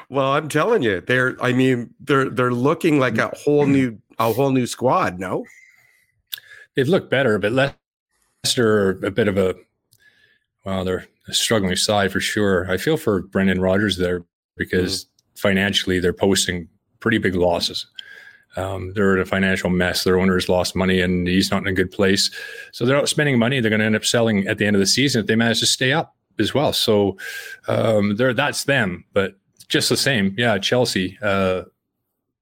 [0.09, 1.35] well, I'm telling you, they're.
[1.41, 5.19] I mean, they're they're looking like a whole new a whole new squad.
[5.19, 5.45] No,
[6.75, 9.55] They've looked better, but Leicester are a bit of a
[10.65, 12.69] well, they're a struggling side for sure.
[12.69, 14.23] I feel for Brendan Rodgers there
[14.57, 16.67] because financially they're posting
[16.99, 17.85] pretty big losses.
[18.57, 20.03] Um, they're in a financial mess.
[20.03, 22.31] Their owners lost money, and he's not in a good place.
[22.71, 23.59] So they're not spending money.
[23.59, 25.59] They're going to end up selling at the end of the season if they manage
[25.59, 26.71] to stay up as well.
[26.71, 27.17] So
[27.67, 29.03] um, there, that's them.
[29.13, 29.35] But
[29.67, 31.17] just the same, yeah, Chelsea.
[31.21, 31.63] Uh,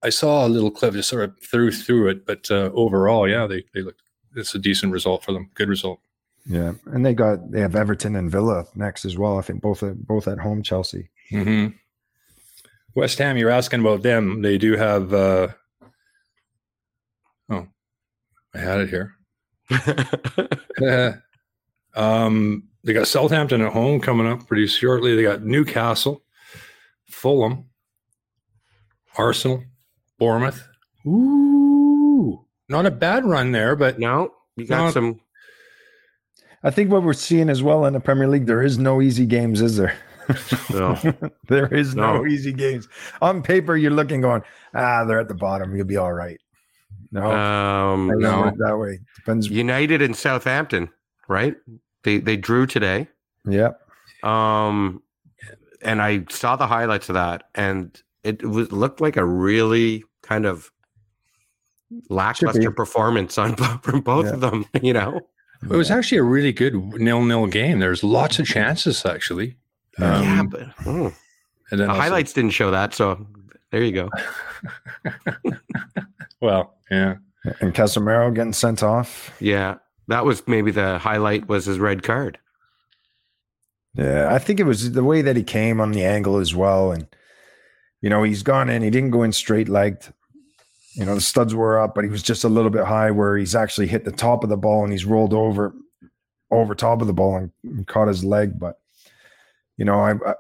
[0.04, 3.48] I saw a little clip, just sort of threw through it, but uh, overall, yeah,
[3.48, 3.96] they they look.
[4.36, 5.50] It's a decent result for them.
[5.54, 6.00] Good result.
[6.46, 9.38] Yeah, and they got they have Everton and Villa next as well.
[9.38, 10.62] I think both at, both at home.
[10.62, 11.10] Chelsea.
[11.32, 11.76] Mm-hmm.
[12.96, 14.42] West Ham, you're asking about them.
[14.42, 15.14] They do have.
[15.14, 15.48] Uh,
[17.50, 17.68] oh,
[18.54, 19.16] I had it here.
[21.96, 25.16] um, they got Southampton at home coming up pretty shortly.
[25.16, 26.22] They got Newcastle,
[27.06, 27.70] Fulham,
[29.18, 29.64] Arsenal,
[30.20, 30.68] Bournemouth.
[31.08, 35.20] Ooh, not a bad run there, but no, you got Not- some.
[36.64, 39.26] I think what we're seeing as well in the Premier League, there is no easy
[39.26, 39.98] games, is there?
[40.72, 40.98] No.
[41.50, 42.18] there is no.
[42.18, 42.26] No.
[42.26, 42.88] easy games.
[43.22, 44.42] On paper, you're looking going,
[44.74, 45.76] ah, they're at the bottom.
[45.76, 46.40] You'll be all right.
[47.12, 48.52] No, Um, no.
[48.58, 49.00] that way.
[49.18, 49.50] Depends.
[49.50, 50.90] United and Southampton,
[51.28, 51.56] right?
[52.04, 53.08] They they drew today.
[53.48, 53.80] Yep.
[54.24, 55.04] Um,
[55.82, 60.46] and I saw the highlights of that, and it was looked like a really kind
[60.46, 60.72] of
[62.10, 62.74] lackluster Chippy.
[62.74, 64.34] performance on from both Yeah.
[64.34, 64.66] of them.
[64.82, 65.20] You know,
[65.72, 67.80] it was actually a really good nil-nil game.
[67.80, 69.58] There's lots of chances actually.
[70.00, 71.14] Um, yeah, but mm,
[71.72, 72.94] and then the also- highlights didn't show that.
[72.94, 73.26] So
[73.72, 74.10] there you go.
[76.42, 77.16] Well, yeah.
[77.62, 79.34] And Casemiro getting sent off.
[79.40, 79.76] Yeah,
[80.10, 82.38] that was maybe the highlight was his red card.
[83.96, 86.92] Yeah, I think it was the way that he came on the angle as well.
[86.92, 87.08] And,
[88.02, 90.12] you know, he's gone in, he didn't go in straight legged.
[90.94, 93.38] You know, the studs were up, but he was just a little bit high where
[93.38, 95.74] he's actually hit the top of the ball and he's rolled over
[96.52, 98.60] over top of the ball and, and caught his leg.
[98.60, 98.80] But,
[99.76, 100.34] you know, I, I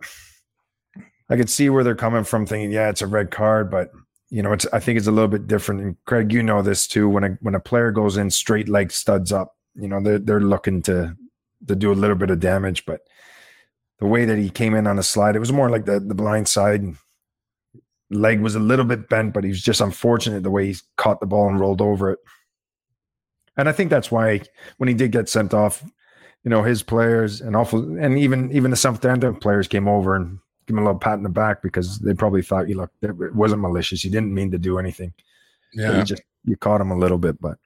[1.29, 3.89] I could see where they're coming from thinking, yeah, it's a red card, but
[4.29, 5.81] you know, it's I think it's a little bit different.
[5.81, 7.07] And Craig, you know this too.
[7.07, 10.41] When a when a player goes in straight leg studs up, you know, they're they're
[10.41, 11.15] looking to
[11.67, 13.01] to do a little bit of damage, but
[13.99, 16.15] the way that he came in on a slide, it was more like the the
[16.15, 16.83] blind side.
[18.13, 21.19] Leg was a little bit bent, but he was just unfortunate the way he caught
[21.19, 22.19] the ball and rolled over it.
[23.57, 24.41] And I think that's why
[24.77, 25.83] when he did get sent off,
[26.43, 30.39] you know, his players and awful and even even the Southampton players came over and
[30.65, 33.35] give him a little pat in the back because they probably thought you look it
[33.35, 34.03] wasn't malicious.
[34.03, 35.13] You didn't mean to do anything.
[35.73, 35.99] Yeah.
[35.99, 37.57] You just you caught him a little bit, but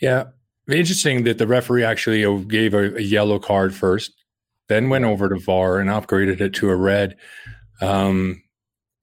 [0.00, 0.24] Yeah.
[0.68, 4.12] Interesting that the referee actually uh, gave a, a yellow card first,
[4.68, 7.16] then went over to VAR and upgraded it to a red.
[7.80, 8.41] Um,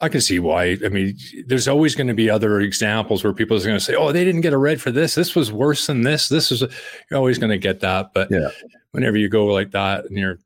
[0.01, 0.77] I can see why.
[0.85, 3.95] I mean, there's always going to be other examples where people are going to say,
[3.95, 5.15] "Oh, they didn't get a red for this.
[5.15, 6.29] This was worse than this.
[6.29, 8.13] This is." You're always going to get that.
[8.13, 8.49] But Yeah.
[8.91, 10.39] whenever you go like that and you're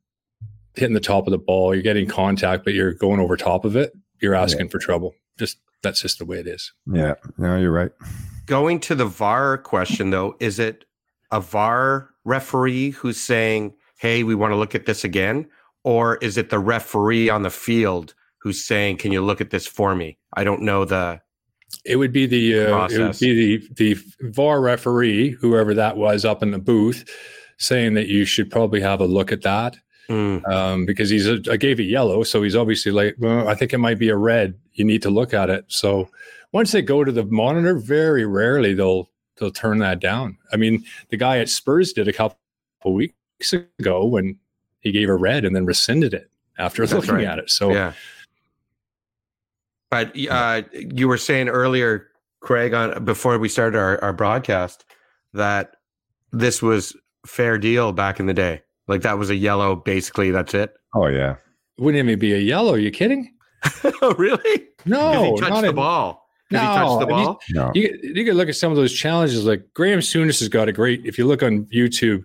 [0.75, 3.75] hitting the top of the ball, you're getting contact, but you're going over top of
[3.75, 5.13] it, you're asking for trouble.
[5.37, 6.73] Just that's just the way it is.
[6.91, 7.91] yeah, no, you're right.
[8.47, 10.85] Going to the VAR question though, is it
[11.31, 15.45] a VAR referee who's saying, "Hey, we want to look at this again,"
[15.83, 19.65] or is it the referee on the field who's saying, "Can you look at this
[19.65, 21.21] for me?" I don't know the.
[21.85, 26.23] It would be the uh, it would be the the VAR referee, whoever that was
[26.23, 27.09] up in the booth,
[27.57, 29.77] saying that you should probably have a look at that
[30.09, 33.55] Mm, um, because he's a, I gave it yellow, so he's obviously like, well, I
[33.55, 34.55] think it might be a red.
[34.73, 35.65] You need to look at it.
[35.69, 36.09] So
[36.51, 40.37] once they go to the monitor, very rarely they'll they'll turn that down.
[40.51, 42.37] I mean, the guy at Spurs did a couple
[42.85, 44.37] weeks ago when
[44.81, 47.25] he gave a red and then rescinded it after That's looking right.
[47.25, 47.49] at it.
[47.49, 47.93] So yeah.
[49.93, 52.07] But uh, you were saying earlier,
[52.41, 54.85] Craig, on before we started our, our broadcast,
[55.33, 55.75] that
[56.31, 58.61] this was fair deal back in the day.
[58.87, 59.75] Like that was a yellow.
[59.75, 60.73] Basically, that's it.
[60.95, 61.35] Oh yeah.
[61.77, 62.73] wouldn't even be a yellow.
[62.73, 63.33] Are you kidding?
[63.83, 64.15] really?
[64.17, 64.59] really?
[64.77, 66.27] 'Cause No, he touched the in- ball.
[66.51, 67.39] 'Cause he No, touched the I mean, ball.
[67.51, 67.71] No.
[67.73, 69.45] You, you can look at some of those challenges.
[69.45, 71.05] Like Graham Souness has got a great.
[71.05, 72.23] If you look on YouTube,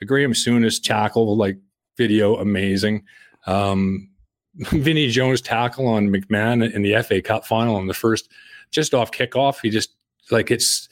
[0.00, 1.56] a Graham Souness tackle like
[1.96, 3.02] video, amazing.
[3.46, 4.10] Um,
[4.70, 8.30] Vinnie Jones tackle on McMahon in the FA Cup final in the first,
[8.70, 9.60] just off kickoff.
[9.62, 9.94] He just
[10.30, 10.88] like it's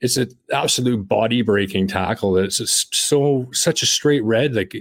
[0.00, 2.36] it's an absolute body breaking tackle.
[2.36, 4.54] It's so such a straight red.
[4.54, 4.74] Like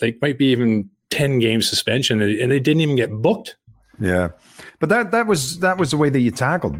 [0.00, 3.56] like might be even ten game suspension, and and they didn't even get booked.
[4.00, 4.28] Yeah,
[4.78, 6.76] but that that was that was the way that you tackled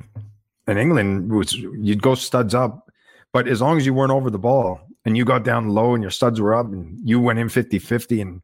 [0.66, 1.30] in England.
[1.30, 2.90] Was you'd go studs up,
[3.32, 6.02] but as long as you weren't over the ball and you got down low and
[6.02, 8.42] your studs were up and you went in 50-50 and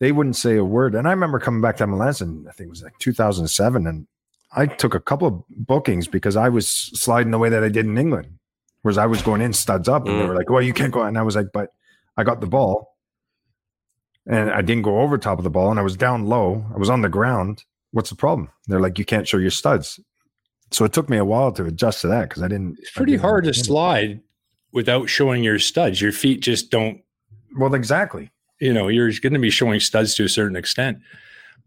[0.00, 0.94] they wouldn't say a word.
[0.94, 4.06] And I remember coming back to MLS and I think it was like 2007 and
[4.52, 7.86] I took a couple of bookings because I was sliding the way that I did
[7.86, 8.38] in England,
[8.82, 10.28] whereas I was going in studs up and they Mm.
[10.28, 11.70] were like, "Well, you can't go." And I was like, "But
[12.16, 12.96] I got the ball."
[14.26, 16.64] And I didn't go over top of the ball and I was down low.
[16.74, 18.48] I was on the ground what's the problem?
[18.68, 19.98] They're like, you can't show your studs.
[20.70, 22.76] So it took me a while to adjust to that because I didn't.
[22.78, 24.20] It's pretty didn't hard to slide
[24.72, 26.00] without showing your studs.
[26.00, 27.00] Your feet just don't
[27.58, 28.30] Well, exactly.
[28.60, 30.98] You know, you're going to be showing studs to a certain extent.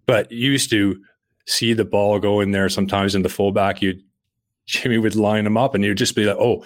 [0.05, 1.01] But you used to
[1.45, 3.81] see the ball go in there sometimes in the fullback.
[3.81, 3.99] You
[4.65, 6.65] Jimmy would line them up and you'd just be like, oh,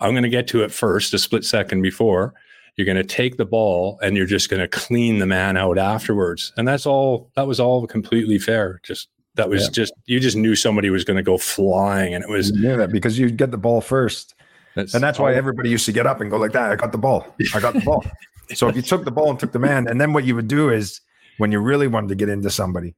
[0.00, 2.34] I'm going to get to it first, a split second before.
[2.76, 5.78] You're going to take the ball and you're just going to clean the man out
[5.78, 6.52] afterwards.
[6.56, 8.80] And that's all, that was all completely fair.
[8.82, 9.70] Just, that was Yeah.
[9.70, 12.76] just, you just knew somebody was going to go flying and it was, You knew
[12.76, 14.34] that because you'd get the ball first.
[14.74, 16.70] that's, And that's why everybody used to get up and go like that.
[16.72, 17.26] I got the ball.
[17.54, 18.04] I got the ball.
[18.54, 20.48] so if you took the ball and took the man, and then what you would
[20.48, 21.00] do is
[21.38, 22.94] when you really wanted to get into somebody,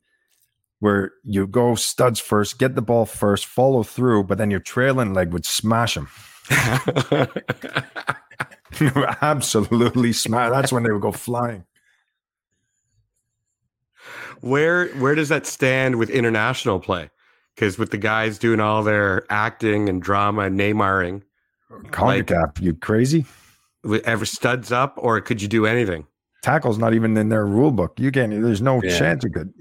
[0.80, 5.12] where you go studs first, get the ball first, follow through, but then your trailing
[5.14, 6.09] leg would smash them.
[9.22, 10.51] Absolutely smash.
[10.53, 11.64] That's when they would go flying.
[14.40, 17.11] where where does that stand with international play?
[17.55, 21.22] Because with the guys doing all their acting and drama and Neymaring,
[21.70, 23.26] CONCACAF, you crazy?
[23.84, 26.06] With ever studs up, or could you do anything?
[26.42, 27.98] Tackle's not even in their rule book.
[27.98, 28.30] You can't.
[28.30, 28.98] There's no Yeah.
[28.98, 29.52] chance you could.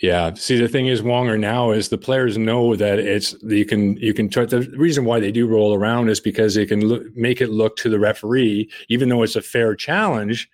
[0.00, 0.34] Yeah.
[0.34, 4.14] See, the thing is, Wonger now is the players know that it's you can you
[4.14, 4.44] can try.
[4.44, 7.76] The reason why they do roll around is because they can look, make it look
[7.78, 10.48] to the referee, even though it's a fair challenge,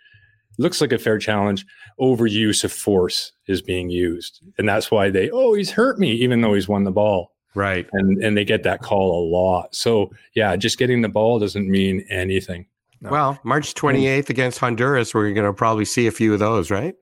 [0.58, 1.66] looks like a fair challenge.
[2.00, 6.40] Overuse of force is being used, and that's why they oh he's hurt me, even
[6.40, 7.86] though he's won the ball, Right.
[7.92, 9.74] and and they get that call a lot.
[9.74, 12.66] So yeah, just getting the ball doesn't mean anything.
[13.00, 13.11] No.
[13.11, 16.94] Well, March 28th against Honduras, we're going to probably see a few of those, right?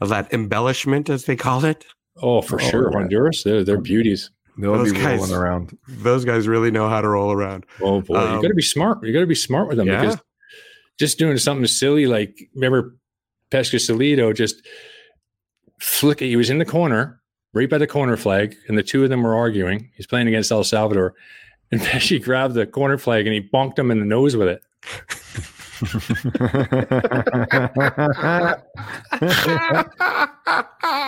[0.00, 1.84] Of that embellishment, as they call it.
[2.20, 2.98] Oh, for Oh, sure, yeah.
[2.98, 4.30] Honduras, they're they're beauties.
[4.58, 5.78] They'll Those be guys- rolling around.
[5.88, 7.64] Those guys really know how to roll around.
[7.80, 9.02] Oh boy, Um, you got to be smart.
[9.02, 10.00] You got to be smart with them Yeah.
[10.02, 10.18] because
[10.98, 12.94] just doing something silly like remember
[13.50, 14.56] Peschisolido just
[15.80, 17.21] flick He was in the corner,
[17.54, 19.90] right by the corner flag, and the two of them were arguing.
[19.96, 21.14] He's playing against El Salvador,
[21.70, 24.62] and Pesci grabbed the corner flag and he bonked him in the nose with it.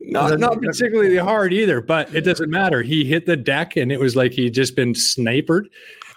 [0.00, 2.82] Not not particularly hard either, but it doesn't matter.
[2.82, 5.50] He hit the deck and it was like he'd just been sniped.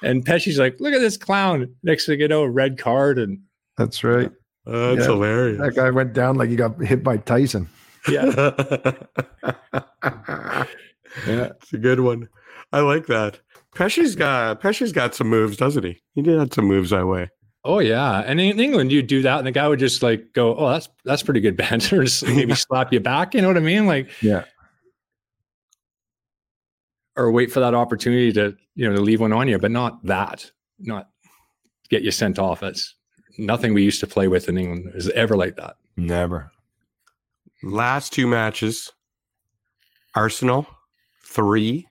[0.01, 1.73] And Pesci's like, look at this clown.
[1.83, 3.19] Next thing you know, red card.
[3.19, 3.39] And
[3.77, 4.31] That's right.
[4.65, 5.13] Oh, that's Yeah.
[5.13, 5.59] hilarious.
[5.59, 7.67] That guy went down like he got hit by Tyson.
[8.09, 8.25] Yeah,
[11.27, 12.29] yeah, it's a good one.
[12.71, 13.39] I like that.
[13.75, 16.01] Pesci's got Pesci's got some moves, doesn't he?
[16.13, 17.29] He did have some moves that way.
[17.63, 18.19] Oh yeah.
[18.25, 20.89] And in England, you'd do that, and the guy would just like go, Oh, that's
[21.05, 23.33] that's pretty good banter, just maybe slap you back.
[23.33, 23.85] You know what I mean?
[23.85, 24.45] Like, Yeah.
[27.15, 30.03] or wait for that opportunity to, you know, to leave one on you, but not
[30.05, 30.49] that,
[30.79, 31.09] not
[31.89, 32.61] get you sent off.
[32.61, 32.95] That's
[33.37, 35.75] nothing we used to play with in England is ever like that.
[35.97, 36.50] Never.
[37.63, 38.91] Last two matches
[40.15, 40.67] Arsenal
[41.23, 41.87] three,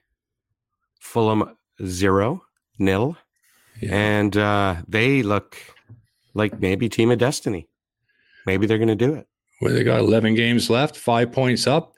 [0.99, 1.55] Fulham
[1.85, 2.43] zero,
[2.77, 3.17] nil.
[3.89, 5.57] And uh, they look
[6.33, 7.67] like maybe team of destiny.
[8.45, 9.27] Maybe they're going to do it.
[9.61, 11.93] Well, they got 11 games left, five points up.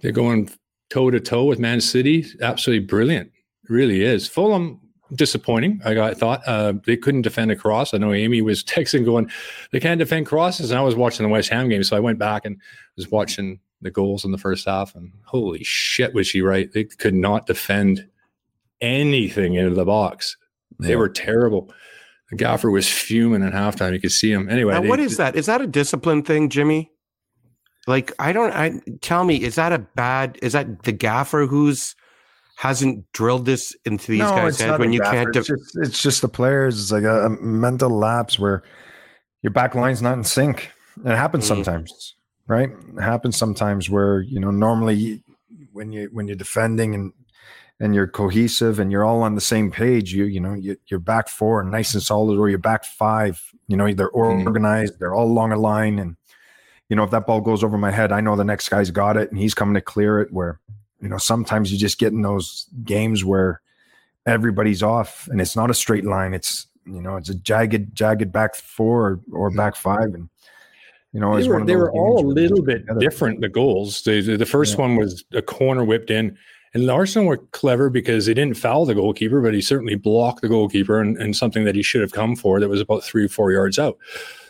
[0.00, 0.50] They're going
[0.90, 2.26] toe to toe with Man City.
[2.40, 3.28] Absolutely brilliant.
[3.28, 4.28] It really is.
[4.28, 4.80] Fulham,
[5.14, 5.80] disappointing.
[5.84, 7.92] I got, thought uh, they couldn't defend a cross.
[7.94, 9.30] I know Amy was texting going,
[9.70, 10.70] they can't defend crosses.
[10.70, 11.84] And I was watching the West Ham game.
[11.84, 12.60] So I went back and
[12.96, 14.94] was watching the goals in the first half.
[14.94, 16.72] And holy shit, was she right?
[16.72, 18.08] They could not defend
[18.80, 20.36] anything into the box.
[20.78, 20.96] They Yeah.
[20.96, 21.72] were terrible.
[22.30, 23.92] The gaffer was fuming at halftime.
[23.92, 24.48] You could see him.
[24.48, 25.36] Anyway, Now, they- what is that?
[25.36, 26.90] Is that a discipline thing, Jimmy?
[27.86, 28.52] Like, I don't.
[28.52, 30.38] I tell me, is that a bad?
[30.40, 31.94] Is that the gaffer who's
[32.62, 35.34] hasn't drilled this into these guys' heads when you can't?
[35.34, 36.80] It's just, it's just the players.
[36.80, 38.62] It's like a, a mental lapse where
[39.42, 40.70] your back line's not in sync.
[40.96, 41.48] And it happens Mhm.
[41.48, 42.14] sometimes,
[42.46, 42.70] right?
[42.96, 45.24] It happens sometimes where you know normally
[45.72, 47.12] when you when you're defending and
[47.80, 51.00] and you're cohesive and you're all on the same page, you you know you, you're
[51.00, 53.42] back four nice and solid, or you're back five.
[53.66, 54.46] You know they're Mhm.
[54.46, 56.14] organized, they're all along a line, and
[56.88, 59.16] you know if that ball goes over my head, I know the next guy's got
[59.16, 60.32] it and he's coming to clear it.
[60.32, 60.60] Where
[61.02, 63.60] you know sometimes you just get in those games where
[64.26, 68.30] everybody's off and it's not a straight line it's you know it's a jagged jagged
[68.32, 70.28] back four or, or back five and
[71.12, 73.00] you know they one were, they were all a little bit together.
[73.00, 73.40] different.
[73.42, 74.02] The goals.
[74.02, 74.82] The the, the first Yeah.
[74.82, 76.38] one was a corner whipped in,
[76.72, 80.48] and Arsenal were clever because they didn't foul the goalkeeper, but he certainly blocked the
[80.48, 83.28] goalkeeper and, and something that he should have come for that was about three or
[83.28, 83.98] four yards out.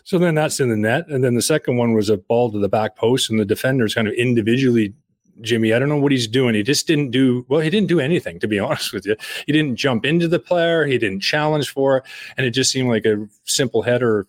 [0.05, 2.61] So then that's in the net, and then the second one was a ball to
[2.61, 4.95] the back post, and the defenders kind of individually.
[5.43, 6.55] Jimmy, I don't know what he's doing.
[6.55, 7.61] He just didn't do well.
[7.61, 9.16] He didn't do anything, to be honest with you.
[9.47, 10.86] He didn't jump into the player.
[10.86, 12.05] He didn't challenge for it,
[12.36, 14.26] and it just seemed like a simple header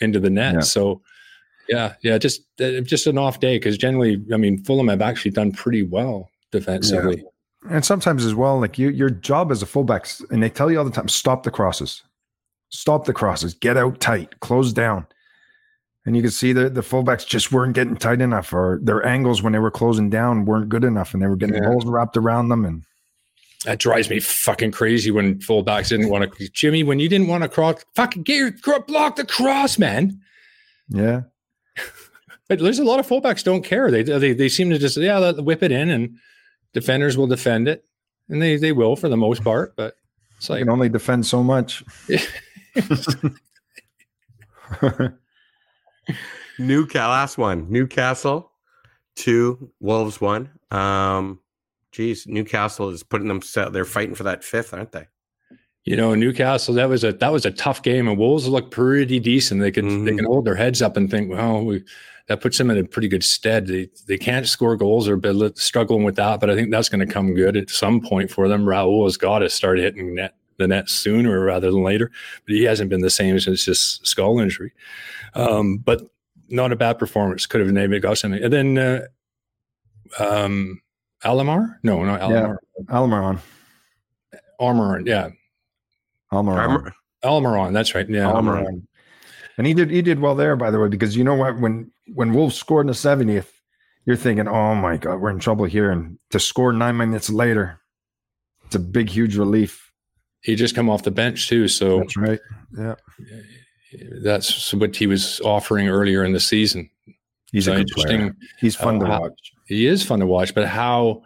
[0.00, 0.54] into the net.
[0.54, 0.60] Yeah.
[0.60, 1.00] So,
[1.68, 5.32] yeah, yeah, just uh, just an off day because generally, I mean, Fulham have actually
[5.32, 7.24] done pretty well defensively.
[7.68, 10.78] And sometimes as well, like you, your job as a fullback, and they tell you
[10.78, 12.02] all the time, stop the crosses,
[12.70, 15.06] stop the crosses, get out tight, close down.
[16.08, 19.42] And you could see that the fullbacks just weren't getting tight enough, or their angles
[19.42, 21.68] when they were closing down weren't good enough, and they were getting Yeah.
[21.68, 22.64] balls wrapped around them.
[22.64, 22.82] And
[23.66, 26.48] That drives me fucking crazy when fullbacks didn't want to.
[26.48, 30.18] Jimmy, when you didn't want to cross, fucking get your block the cross, man.
[30.88, 31.24] yeah,
[32.48, 33.90] But there's a lot of fullbacks don't care.
[33.90, 36.16] They they they seem to just yeah let, whip it in, and
[36.72, 37.84] defenders will defend it,
[38.30, 39.76] and they they will for the most part.
[39.76, 39.94] But
[40.38, 41.84] it's you can only defend so much.
[46.58, 47.66] Newcastle, last one.
[47.70, 48.50] Newcastle,
[49.16, 49.70] two.
[49.80, 50.50] Wolves, one.
[50.70, 51.40] Um,
[51.92, 53.72] geez, Newcastle is putting themselves.
[53.72, 55.06] They're fighting for that fifth, aren't they?
[55.84, 59.18] you know Newcastle that was a that was a tough game, and Wolves look pretty
[59.18, 59.60] decent.
[59.60, 60.16] They can they Mhm.
[60.18, 61.82] can hold their heads up and think, well, we,
[62.26, 63.66] that puts them in a pretty good stead.
[63.68, 67.06] They they can't score goals; a bit struggling with that, but I think that's going
[67.06, 68.64] to come good at some point for them.
[68.66, 72.10] Raul has got to start hitting net the net sooner rather than later,
[72.44, 74.72] but he hasn't been the same since his skull injury.
[75.34, 76.02] Um, but
[76.48, 77.46] not a bad performance.
[77.46, 78.42] Could have maybe got something.
[78.42, 79.00] And then uh,
[80.18, 80.80] um,
[81.24, 81.76] Alamar?
[81.82, 82.58] No, not Alamar.
[82.88, 83.40] Almiron,
[84.60, 85.30] Almiron, yeah.
[86.32, 86.92] Almiron,
[87.24, 88.08] Almiron, that's right.
[88.08, 88.24] Yeah.
[88.24, 88.86] Almiron.
[89.56, 91.58] And he did he did well there, by the way, because you know what?
[91.58, 93.48] When when Wolves scored in the 70th,
[94.04, 95.90] you're thinking, oh my God, we're in trouble here.
[95.90, 97.80] And to score nine minutes later,
[98.64, 99.87] it's a big, huge relief.
[100.48, 102.40] He just come off the bench too, so That's right.
[102.74, 102.94] Yeah.
[104.22, 106.88] that's what he was offering earlier in the season.
[107.52, 108.34] He's So a good player.
[108.58, 109.52] He's fun Uh, to how- watch.
[109.66, 111.22] He is fun to watch, but how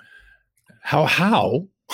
[0.83, 1.69] how how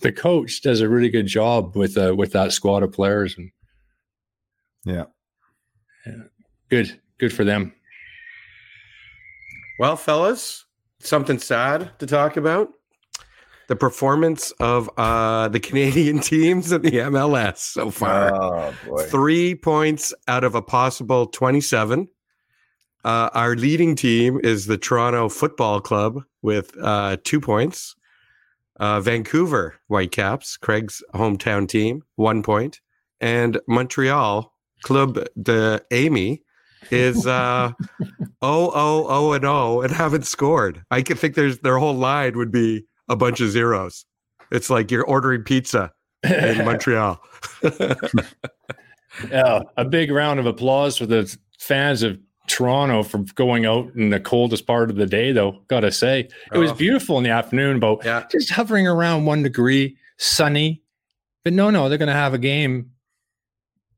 [0.00, 3.52] the coach does a really good job with uh, with that squad of players and
[4.84, 5.04] Yeah.
[6.68, 7.72] good good for them.
[9.78, 10.64] Well, fellas,
[10.98, 12.70] something sad to talk about.
[13.68, 18.34] The performance of uh, the Canadian teams in the MLS so far.
[18.34, 19.04] Oh boy.
[19.04, 22.08] Three points out of a possible 27.
[23.04, 27.94] Uh, our leading team is the Toronto Football Club with uh, two points.
[28.80, 32.80] Uh, Vancouver Whitecaps, Craig's hometown team, one point.
[33.20, 34.52] And Montreal
[34.82, 36.42] Club de Amy
[36.90, 37.72] is uh,
[38.42, 40.82] oh, oh, oh, and oh, and haven't scored.
[40.90, 44.04] I could think there's their whole line would be a bunch of zeros.
[44.50, 45.92] It's like you're ordering pizza
[46.24, 47.20] in Montreal.
[49.30, 54.10] Yeah, a big round of applause for the fans of Toronto for going out in
[54.10, 55.62] the coldest part of the day, though.
[55.66, 56.74] Gotta say, it was Oh.
[56.74, 58.24] beautiful in the afternoon, but Yeah.
[58.30, 60.82] just hovering around one degree, sunny.
[61.42, 62.90] But no, no, they're gonna have a game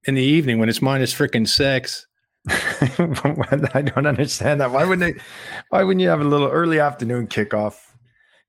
[0.04, 2.06] in the evening when it's minus freaking six.
[2.48, 4.70] I don't understand that.
[4.70, 5.22] Why wouldn't they?
[5.68, 7.74] Why wouldn't you have a little early afternoon kickoff?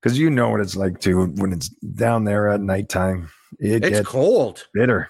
[0.01, 3.29] Because you know what it's like to when it's down there at nighttime.
[3.59, 4.67] It It's gets cold.
[4.73, 5.09] bitter.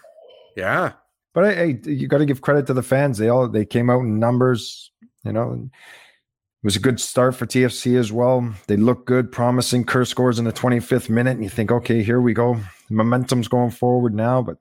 [0.57, 0.93] Yeah.
[1.33, 3.17] But hey, you got to give credit to the fans.
[3.17, 4.91] They all they came out in numbers.
[5.23, 5.69] You know, it
[6.65, 8.53] was a good start for TFC as well.
[8.67, 9.85] They look good, promising.
[9.85, 12.59] Kerr scores in the 25th minute, and you think, okay, here we go.
[12.89, 14.41] Momentum's going forward now.
[14.41, 14.57] But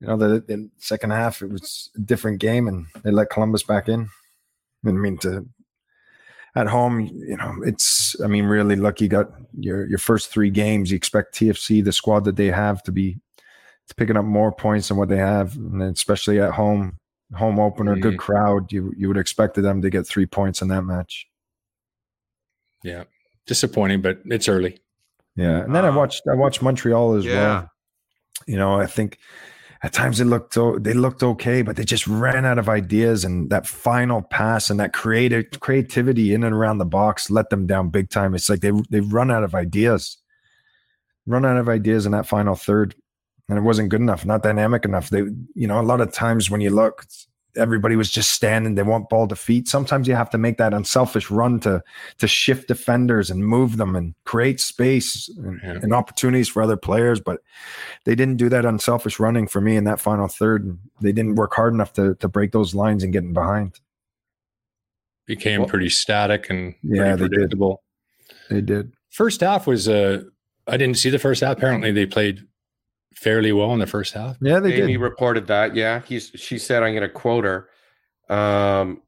[0.00, 3.62] you know, the, the second half it was a different game, and they let Columbus
[3.62, 4.08] back in.
[4.86, 5.46] I mean, to
[6.54, 8.14] at home, you know, it's.
[8.22, 10.90] I mean, really, look, you got your your first three games.
[10.90, 13.18] You expect TFC, the squad that they have, to be
[13.88, 16.98] to picking up more points than what they have, and then especially at home,
[17.34, 18.70] home opener, good crowd.
[18.72, 21.26] You you would expect them to get three points in that match.
[22.82, 23.04] Yeah,
[23.46, 24.80] disappointing, but it's early.
[25.36, 27.32] Yeah, and then I Um, watched I watched Montreal as yeah.
[27.34, 27.70] well.
[28.46, 29.18] You know, I think
[29.84, 30.54] at times they looked
[30.84, 34.78] they looked okay, but they just ran out of ideas, and that final pass and
[34.78, 38.34] that creative creativity in and around the box let them down big time.
[38.34, 40.18] It's like they they run out of ideas,
[41.26, 42.94] run out of ideas in that final third,
[43.48, 45.10] and it wasn't good enough, not dynamic enough.
[45.10, 45.24] They,
[45.54, 47.04] you know, a lot of times when you look.
[47.56, 48.74] Everybody was just standing.
[48.76, 49.68] They want ball to feet.
[49.68, 51.82] Sometimes you have to make that unselfish run to
[52.18, 55.78] to shift defenders and move them and create space and, Yeah.
[55.82, 57.20] and opportunities for other players.
[57.20, 57.40] But
[58.04, 60.64] they didn't do that unselfish running for me in that final third.
[60.64, 63.80] And They didn't work hard enough to to break those lines and get in behind.
[65.26, 67.30] Became Well- pretty static and Yeah, pretty they did.
[67.32, 67.82] predictable.
[68.50, 68.92] They did.
[69.10, 70.22] First half was uh
[70.66, 71.56] I didn't see the first half.
[71.58, 72.46] Apparently they played
[73.14, 74.36] fairly well in the first half.
[74.40, 75.00] Yeah, they Amy did.
[75.00, 75.74] reported that.
[75.76, 76.28] Yeah, he's.
[76.34, 77.68] She said, "I'm going to quote her."
[78.28, 79.02] Um,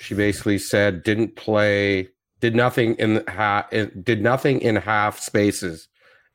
[0.00, 2.08] she basically said, "Didn't play,
[2.40, 5.88] did nothing in half, did nothing in half spaces,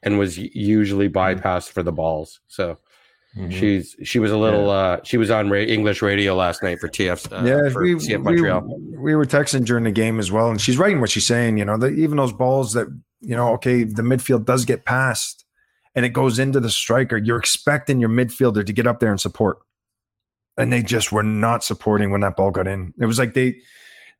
[0.04, 2.78] and was usually bypassed for the balls." So
[3.38, 3.52] Mhm.
[3.52, 6.88] She's she was a little uh she was on ra- English radio last night for
[6.88, 8.80] TF uh, yeah, for we, CF we, Montreal.
[8.98, 11.58] we were texting during the game as well, and she's writing what she's saying.
[11.58, 12.88] You know, that even those balls that
[13.20, 15.44] you know, okay, the midfield does get passed,
[15.96, 17.18] and it goes into the striker.
[17.18, 19.58] You're expecting your midfielder to get up there and support,
[20.58, 22.94] and they just were not supporting when that ball got in.
[23.00, 23.56] It was like they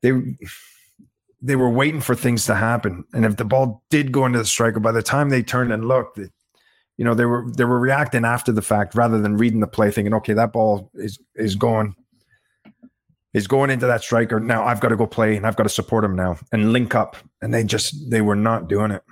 [0.02, 0.12] they
[1.42, 4.44] they were waiting for things to happen, and if the ball did go into the
[4.44, 8.24] striker, by the time they turned and looked, you know, they were they were reacting
[8.24, 11.94] after the fact rather than reading the play, thinking, okay, that ball is is going
[13.36, 14.40] is going into that striker.
[14.40, 16.94] Now I've got to go play and I've got to support him now and link
[16.94, 17.16] up.
[17.42, 19.02] And they just they were not doing it.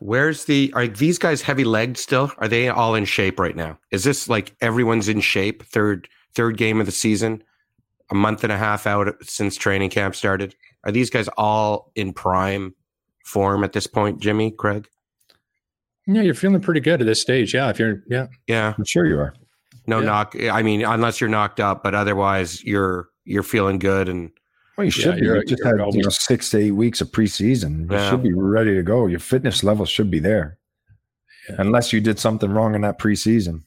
[0.00, 2.30] Where's the are these guys heavy legged still?
[2.38, 3.78] Are they all in shape right now?
[3.90, 5.62] Is this like everyone's in shape?
[5.64, 7.42] Third third game of the season,
[8.10, 10.54] a month and a half out since training camp started.
[10.84, 12.74] Are these guys all in prime
[13.24, 14.86] form at this point, Jimmy, Craig?
[16.06, 17.52] Yeah, you're feeling pretty good at this stage.
[17.52, 18.28] Yeah, if you're yeah.
[18.46, 18.74] Yeah.
[18.78, 19.34] I'm sure you are.
[19.86, 20.06] No Yeah.
[20.06, 20.36] knock.
[20.50, 24.30] I mean, unless you're knocked up, but otherwise you're you're feeling good and
[24.78, 25.22] Well, you Yeah, should be.
[25.26, 27.90] you're- You just you're had you know six to eight weeks of preseason.
[27.90, 28.10] You Yeah.
[28.10, 29.06] should be ready to go.
[29.08, 30.56] Your fitness level should be there,
[31.50, 31.56] Yeah.
[31.58, 33.64] unless you did something wrong in that preseason,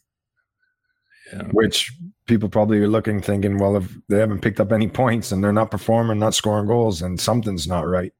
[1.34, 1.43] Yeah.
[1.51, 1.91] which
[2.28, 5.51] people probably are looking, thinking, well, if they haven't picked up any points and they're
[5.51, 8.14] not performing, not scoring goals, and something's not right.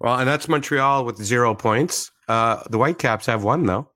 [0.00, 2.10] well, and that's Montreal with zero points.
[2.28, 3.90] Uh the Whitecaps have one though.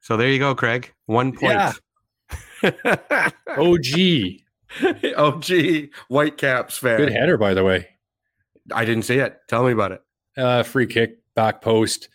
[0.00, 0.92] So there you go, Craig.
[1.06, 1.52] One point.
[1.52, 1.72] Yeah.
[3.56, 4.40] OG.
[5.16, 6.98] oh gee, Whitecaps fan.
[6.98, 7.88] Good header, by the way.
[8.72, 9.38] I didn't see it.
[9.48, 10.02] Tell me about it.
[10.36, 12.08] Uh, free kick, back post,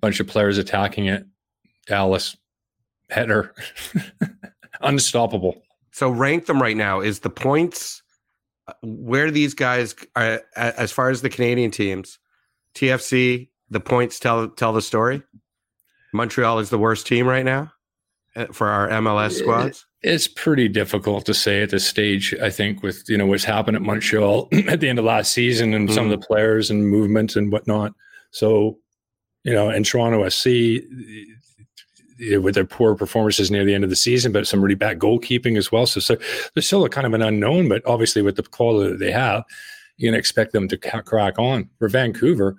[0.00, 1.26] bunch of players attacking it.
[1.86, 2.36] Dallas
[3.08, 3.54] header,
[4.80, 5.62] unstoppable.
[5.92, 7.00] So rank them right now.
[7.00, 8.02] Is the points
[8.68, 12.18] uh, where these guys are as far as the Canadian teams?
[12.74, 15.22] TFC, the points tell tell the story.
[16.12, 17.72] Montreal is the worst team right now
[18.36, 19.86] uh, for our MLS squads.
[20.02, 22.34] It's pretty difficult to say at this stage.
[22.42, 25.74] I think with you know what's happened at Montreal at the end of last season
[25.74, 26.32] and some of the mm-hmm.
[26.32, 27.92] players and movement and whatnot.
[28.30, 28.78] So,
[29.44, 30.82] you know, and Toronto FC
[32.42, 35.56] with their poor performances near the end of the season, but some really bad goalkeeping
[35.56, 35.86] as well.
[35.86, 36.16] So, so
[36.54, 37.68] they're still a kind of an unknown.
[37.68, 39.44] But obviously, with the quality that they have,
[39.96, 41.68] you can expect them to ca- crack on.
[41.78, 42.56] For Vancouver,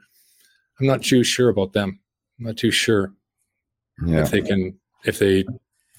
[0.79, 1.99] I'm not too sure about them.
[2.39, 3.13] I'm not too sure
[4.05, 4.21] Yeah.
[4.21, 5.45] if they can if they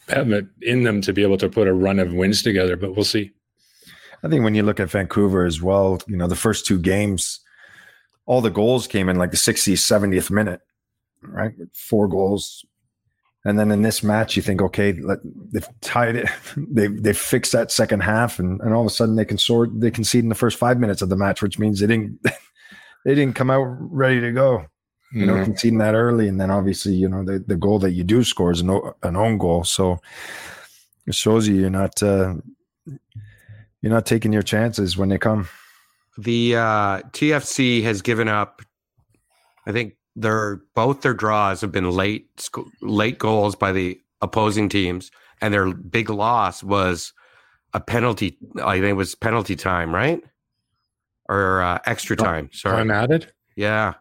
[0.08, 2.94] have it in them to be able to put a run of wins together but
[2.94, 3.32] we'll see
[4.24, 7.40] I think when you look at Vancouver as well, you know, the first two games,
[8.24, 10.60] all the goals came in like the 60th, 70th minute,
[11.22, 11.52] right?
[11.72, 12.64] Four goals.
[13.44, 16.28] And then in this match, you think, okay, they've tied it.
[16.56, 19.80] They they fixed that second half, and, and all of a sudden they can sort
[19.80, 22.20] they concede in the first five minutes of the match, which means they didn't
[23.04, 24.66] they didn't come out ready to go.
[25.14, 25.44] You know, Mhm.
[25.44, 28.50] conceding that early, and then obviously, you know, the, the goal that you do score
[28.50, 29.62] is an, o- an own goal.
[29.64, 30.00] So
[31.06, 32.34] it shows you you're not uh,
[33.80, 35.48] you're not taking your chances when they come.
[36.18, 38.62] The uh, TFC has given up.
[39.66, 44.68] I think their both their draws have been late sc- late goals by the opposing
[44.68, 45.10] teams,
[45.40, 47.12] and their big loss was
[47.74, 48.38] a penalty.
[48.62, 50.22] I think it was penalty time, right?
[51.28, 52.50] Or uh, extra time.
[52.52, 52.76] Sorry.
[52.76, 53.94] time added Yeah.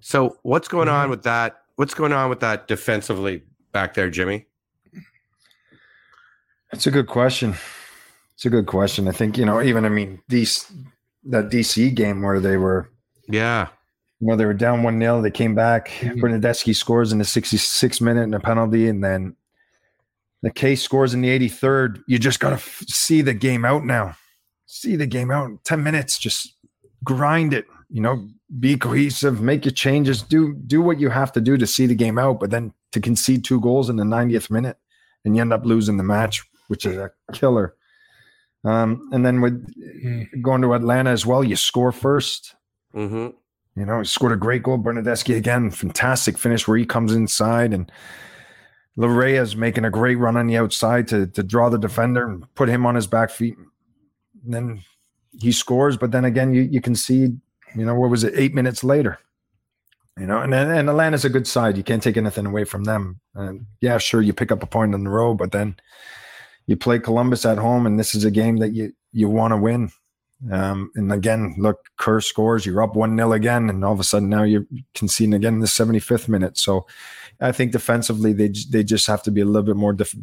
[0.00, 1.62] So what's going on with that?
[1.76, 4.46] What's going on with that defensively back there, Jimmy?
[6.72, 7.54] That's a good question.
[8.34, 9.08] It's a good question.
[9.08, 10.70] I think, you know, even I mean, these
[11.24, 12.90] that DC game where they were,
[13.28, 13.68] Yeah.
[14.20, 15.88] you know, they were down one 0 they came back.
[16.00, 16.20] Mhm.
[16.20, 19.36] Bernardeschi scores in the 66th minute and a penalty, and then
[20.42, 22.02] the case scores in the 83rd.
[22.06, 24.16] You just gotta f- see the game out now.
[24.66, 25.46] See the game out.
[25.46, 26.54] in 10 minutes, just
[27.04, 27.66] grind it.
[27.88, 28.28] You know,
[28.60, 31.94] be cohesive, make your changes, do do what you have to do to see the
[31.94, 32.40] game out.
[32.40, 34.78] But then to concede two goals in the 90th minute
[35.24, 37.74] and you end up losing the match, which is a killer.
[38.64, 42.54] Um, and then with going to Atlanta as well, you score first.
[42.94, 43.28] Mm-hmm.
[43.78, 44.78] You know, he scored a great goal.
[44.78, 47.90] Bernardeschi again, fantastic finish where he comes inside and
[48.96, 52.52] Laryea is making a great run on the outside to to draw the defender and
[52.54, 53.56] put him on his back feet.
[54.44, 54.82] And then
[55.38, 57.40] he scores, but then again, you you concede.
[57.76, 58.34] You know, what was it?
[58.36, 59.18] Eight minutes later.
[60.18, 61.76] You know, and and Atlanta's a good side.
[61.76, 63.20] You can't take anything away from them.
[63.34, 65.76] And yeah, sure, you pick up a point on the road, but then
[66.66, 69.58] you play Columbus at home, and this is a game that you you want to
[69.58, 69.92] win.
[70.50, 74.04] Um, and again, look, Kerr scores, you're up 1 0 again, and all of a
[74.04, 76.58] sudden now you're conceding again in the 75th minute.
[76.58, 76.86] So
[77.40, 80.16] I think defensively, they they just have to be a little bit more dif-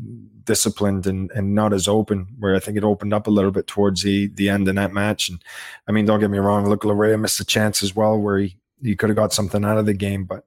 [0.45, 3.67] disciplined and, and not as open, where I think it opened up a little bit
[3.67, 5.29] towards the, the end in that match.
[5.29, 5.43] And
[5.87, 8.57] I mean, don't get me wrong, look, Laryea missed a chance as well where he,
[8.81, 10.45] he could have got something out of the game, but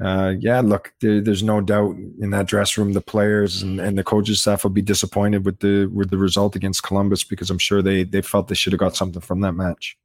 [0.00, 3.98] uh, yeah, look, there, there's no doubt in that dress room, the players and, and
[3.98, 7.58] the coaches staff will be disappointed with the with the result against Columbus because I'm
[7.58, 9.98] sure they they felt they should have got something from that match.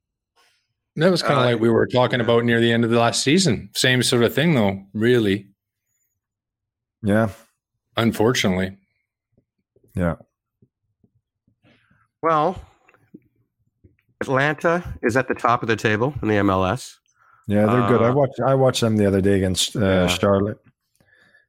[0.95, 2.99] That was kind of Uh, like we were talking about near the end of the
[2.99, 3.69] last season.
[3.73, 4.83] Same sort of thing, though.
[4.93, 5.47] Really,
[7.01, 7.29] Yeah,
[7.97, 8.77] unfortunately.
[9.95, 10.15] yeah.
[12.21, 12.61] Well,
[14.21, 16.95] Atlanta is at the top of the table in the MLS.
[17.47, 18.01] Yeah, they're good.
[18.01, 20.07] I Uh, watched I watched them the other day against uh, Yeah.
[20.07, 20.59] Charlotte.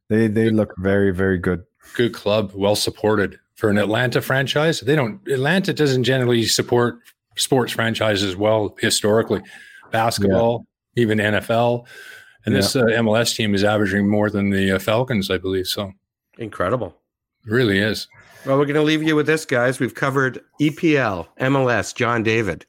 [0.08, 1.64] They they look very very good.
[1.94, 4.80] Good club, well supported for an Atlanta franchise.
[4.80, 5.20] They don't.
[5.28, 6.98] Atlanta doesn't generally support
[7.36, 9.40] sports franchises well historically.
[9.90, 10.66] Basketball,
[10.96, 11.86] even NFL,
[12.46, 15.66] and this uh, MLS team is averaging more than the uh, Falcons, I believe.
[15.66, 15.92] So
[16.38, 16.96] Incredible.
[17.46, 18.08] it really is.
[18.44, 19.78] Well, we're going to leave you with this, guys.
[19.80, 22.66] We've covered EPL, MLS, John David,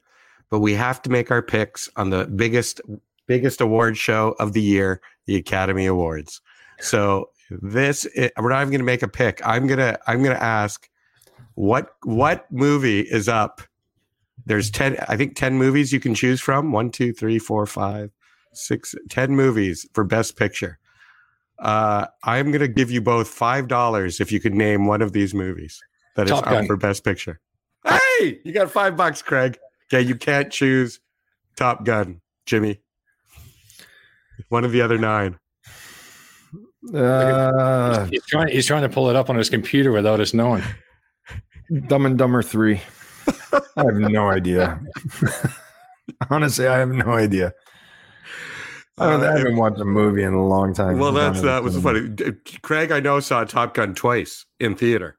[0.50, 2.80] but we have to make our picks on the biggest
[3.28, 6.42] biggest award show of the year, the Academy Awards.
[6.80, 9.42] So this, i- we're not even going to make a pick.
[9.44, 10.88] I'm gonna I'm gonna ask
[11.56, 13.62] what what movie is up.
[14.46, 16.72] There's ten, I think ten movies you can choose from.
[16.72, 18.12] One, two, three, four, five,
[18.54, 20.78] six, ten movies for Best Picture.
[21.60, 25.14] Uh, I'm going to give you both five dollars if you could name one of
[25.14, 25.82] these movies
[26.16, 26.68] that is Top up Gun.
[26.68, 27.40] for Best Picture.
[27.88, 29.58] Hey, you got five bucks, Craig.
[29.92, 31.00] Okay, you can't choose
[31.56, 32.82] Top Gun, Jimmy.
[34.50, 35.40] One of the other nine.
[36.94, 38.48] Uh, He's trying.
[38.50, 40.62] He's trying to pull it up on his computer without us knowing.
[41.88, 42.82] Dumb and Dumber three.
[43.54, 44.80] I have no idea.
[46.30, 47.54] Honestly, I have no idea.
[48.98, 50.98] I, don't, I Uh, haven't watched a movie in a long time.
[51.00, 52.10] Well, that's that was funny.
[52.62, 55.18] Craig, I know saw Top Gun twice in theater.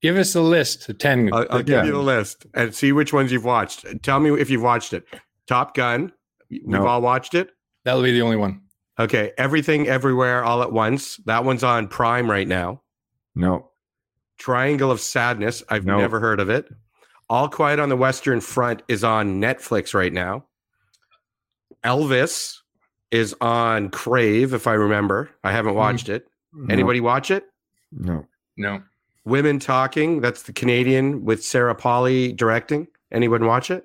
[0.00, 0.88] Give us a list.
[0.88, 1.30] of Ten.
[1.32, 1.84] I'll, I'll give Yeah.
[1.84, 3.84] you the list and see which ones you've watched.
[4.02, 5.04] Tell me if you've watched it.
[5.46, 6.12] Top Gun,
[6.50, 6.86] we've No.
[6.86, 7.50] all watched it.
[7.84, 8.62] That'll be the only one.
[8.98, 11.16] Okay, Everything Everywhere All at Once.
[11.26, 12.82] That one's on Prime right now.
[13.34, 13.70] No,
[14.38, 15.62] Triangle of Sadness.
[15.68, 15.98] I've No.
[15.98, 16.68] never heard of it.
[17.28, 20.44] All Quiet on the Western Front is on Netflix right now.
[21.84, 22.58] Elvis
[23.10, 25.30] is on Crave, if I remember.
[25.42, 26.26] I haven't watched it.
[26.52, 27.44] no, Anybody watch it?
[27.90, 28.82] No, No.
[29.24, 30.20] Women Talking.
[30.20, 32.88] That's the Canadian with Sarah Polley directing.
[33.12, 33.84] Anyone watch it?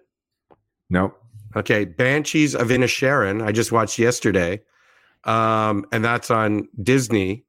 [0.89, 1.13] no.
[1.55, 3.41] Okay, Banshees of Inisherin.
[3.43, 4.61] I just watched yesterday,
[5.23, 7.45] um, and that's on Disney,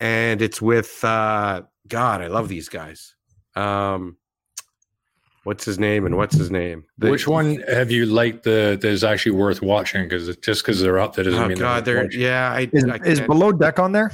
[0.00, 2.22] and it's with uh, God.
[2.22, 3.14] I love these guys.
[3.54, 4.16] Um,
[5.44, 6.84] what's his name and what's his name?
[6.98, 10.02] The- Which one have you liked the that is actually worth watching?
[10.04, 12.50] Because just because they're up, that doesn't Oh mean God, they're they're yeah.
[12.52, 14.10] I, Is, I is Below Deck on there?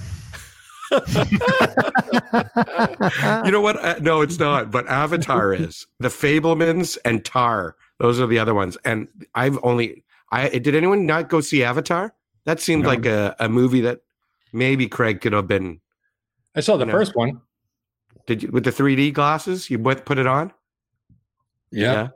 [3.44, 3.76] you know what?
[3.82, 4.70] Uh, no, it's not.
[4.70, 7.76] But Avatar is the Fabelmans and Tar.
[7.98, 8.76] Those are the other ones.
[8.84, 10.02] And I've only.
[10.32, 12.14] I did anyone not go see Avatar?
[12.44, 12.88] That seemed No.
[12.88, 14.00] like a, a movie that
[14.52, 15.80] maybe Craig could have been.
[16.54, 16.92] I saw the No.
[16.92, 17.40] first one.
[18.26, 19.70] Did you with the 3D glasses?
[19.70, 20.52] You put put it on.
[21.70, 22.08] Yeah.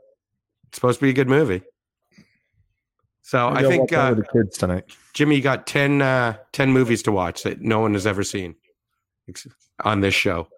[0.68, 1.62] It's supposed to be a good movie.
[3.22, 4.84] So Maybe I I'll think uh, the kids tonight.
[5.14, 8.57] Jimmy got 10, uh, 10 movies to watch that no one has ever seen
[9.82, 10.48] on this show.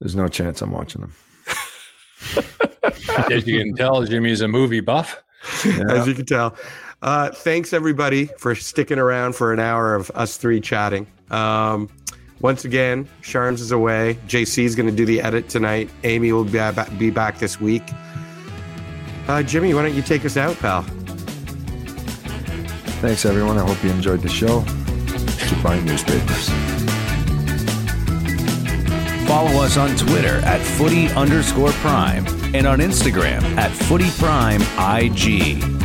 [0.00, 1.14] There's no chance I'm watching them.
[3.30, 5.22] As you can tell, Jimmy's a movie buff.
[5.88, 6.56] as you can tell.
[7.02, 11.06] Uh, thanks everybody for sticking around for an hour of us three chatting.
[11.30, 11.88] Um,
[12.44, 14.18] once again, Sharms is away.
[14.28, 15.88] JC is going to do the edit tonight.
[16.02, 17.82] Amy will be, ba- be back this week.
[19.26, 20.82] Uh, Jimmy, why don't you take us out, pal?
[23.00, 23.56] Thanks, everyone.
[23.56, 24.62] I hope you enjoyed the show.
[25.48, 26.50] Keep buying newspapers.
[29.26, 35.83] Follow us on Twitter at footy underscore prime and on Instagram at footy prime IG.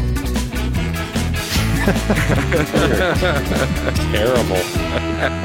[4.11, 4.61] Terrible.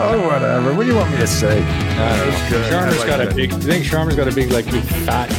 [0.01, 0.74] Oh, whatever.
[0.74, 1.62] What do you want me to say?
[1.62, 2.72] I was good.
[2.72, 3.36] Sharma's I like got a that.
[3.36, 3.53] big.
[3.53, 5.30] You think Sharma's got a big, like, big fat,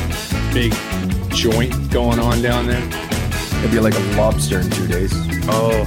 [0.53, 0.73] big
[1.29, 2.83] joint going on down there?
[3.59, 5.11] It'd be like a lobster in two days.
[5.47, 5.85] Oh.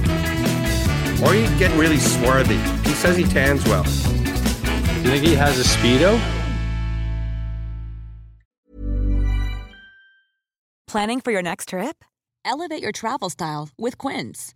[1.25, 2.57] Or you get really swarthy.
[2.87, 3.83] He says he tans well.
[3.83, 6.19] Do you think he has a speedo?
[10.87, 12.03] Planning for your next trip?
[12.45, 14.55] Elevate your travel style with Quince.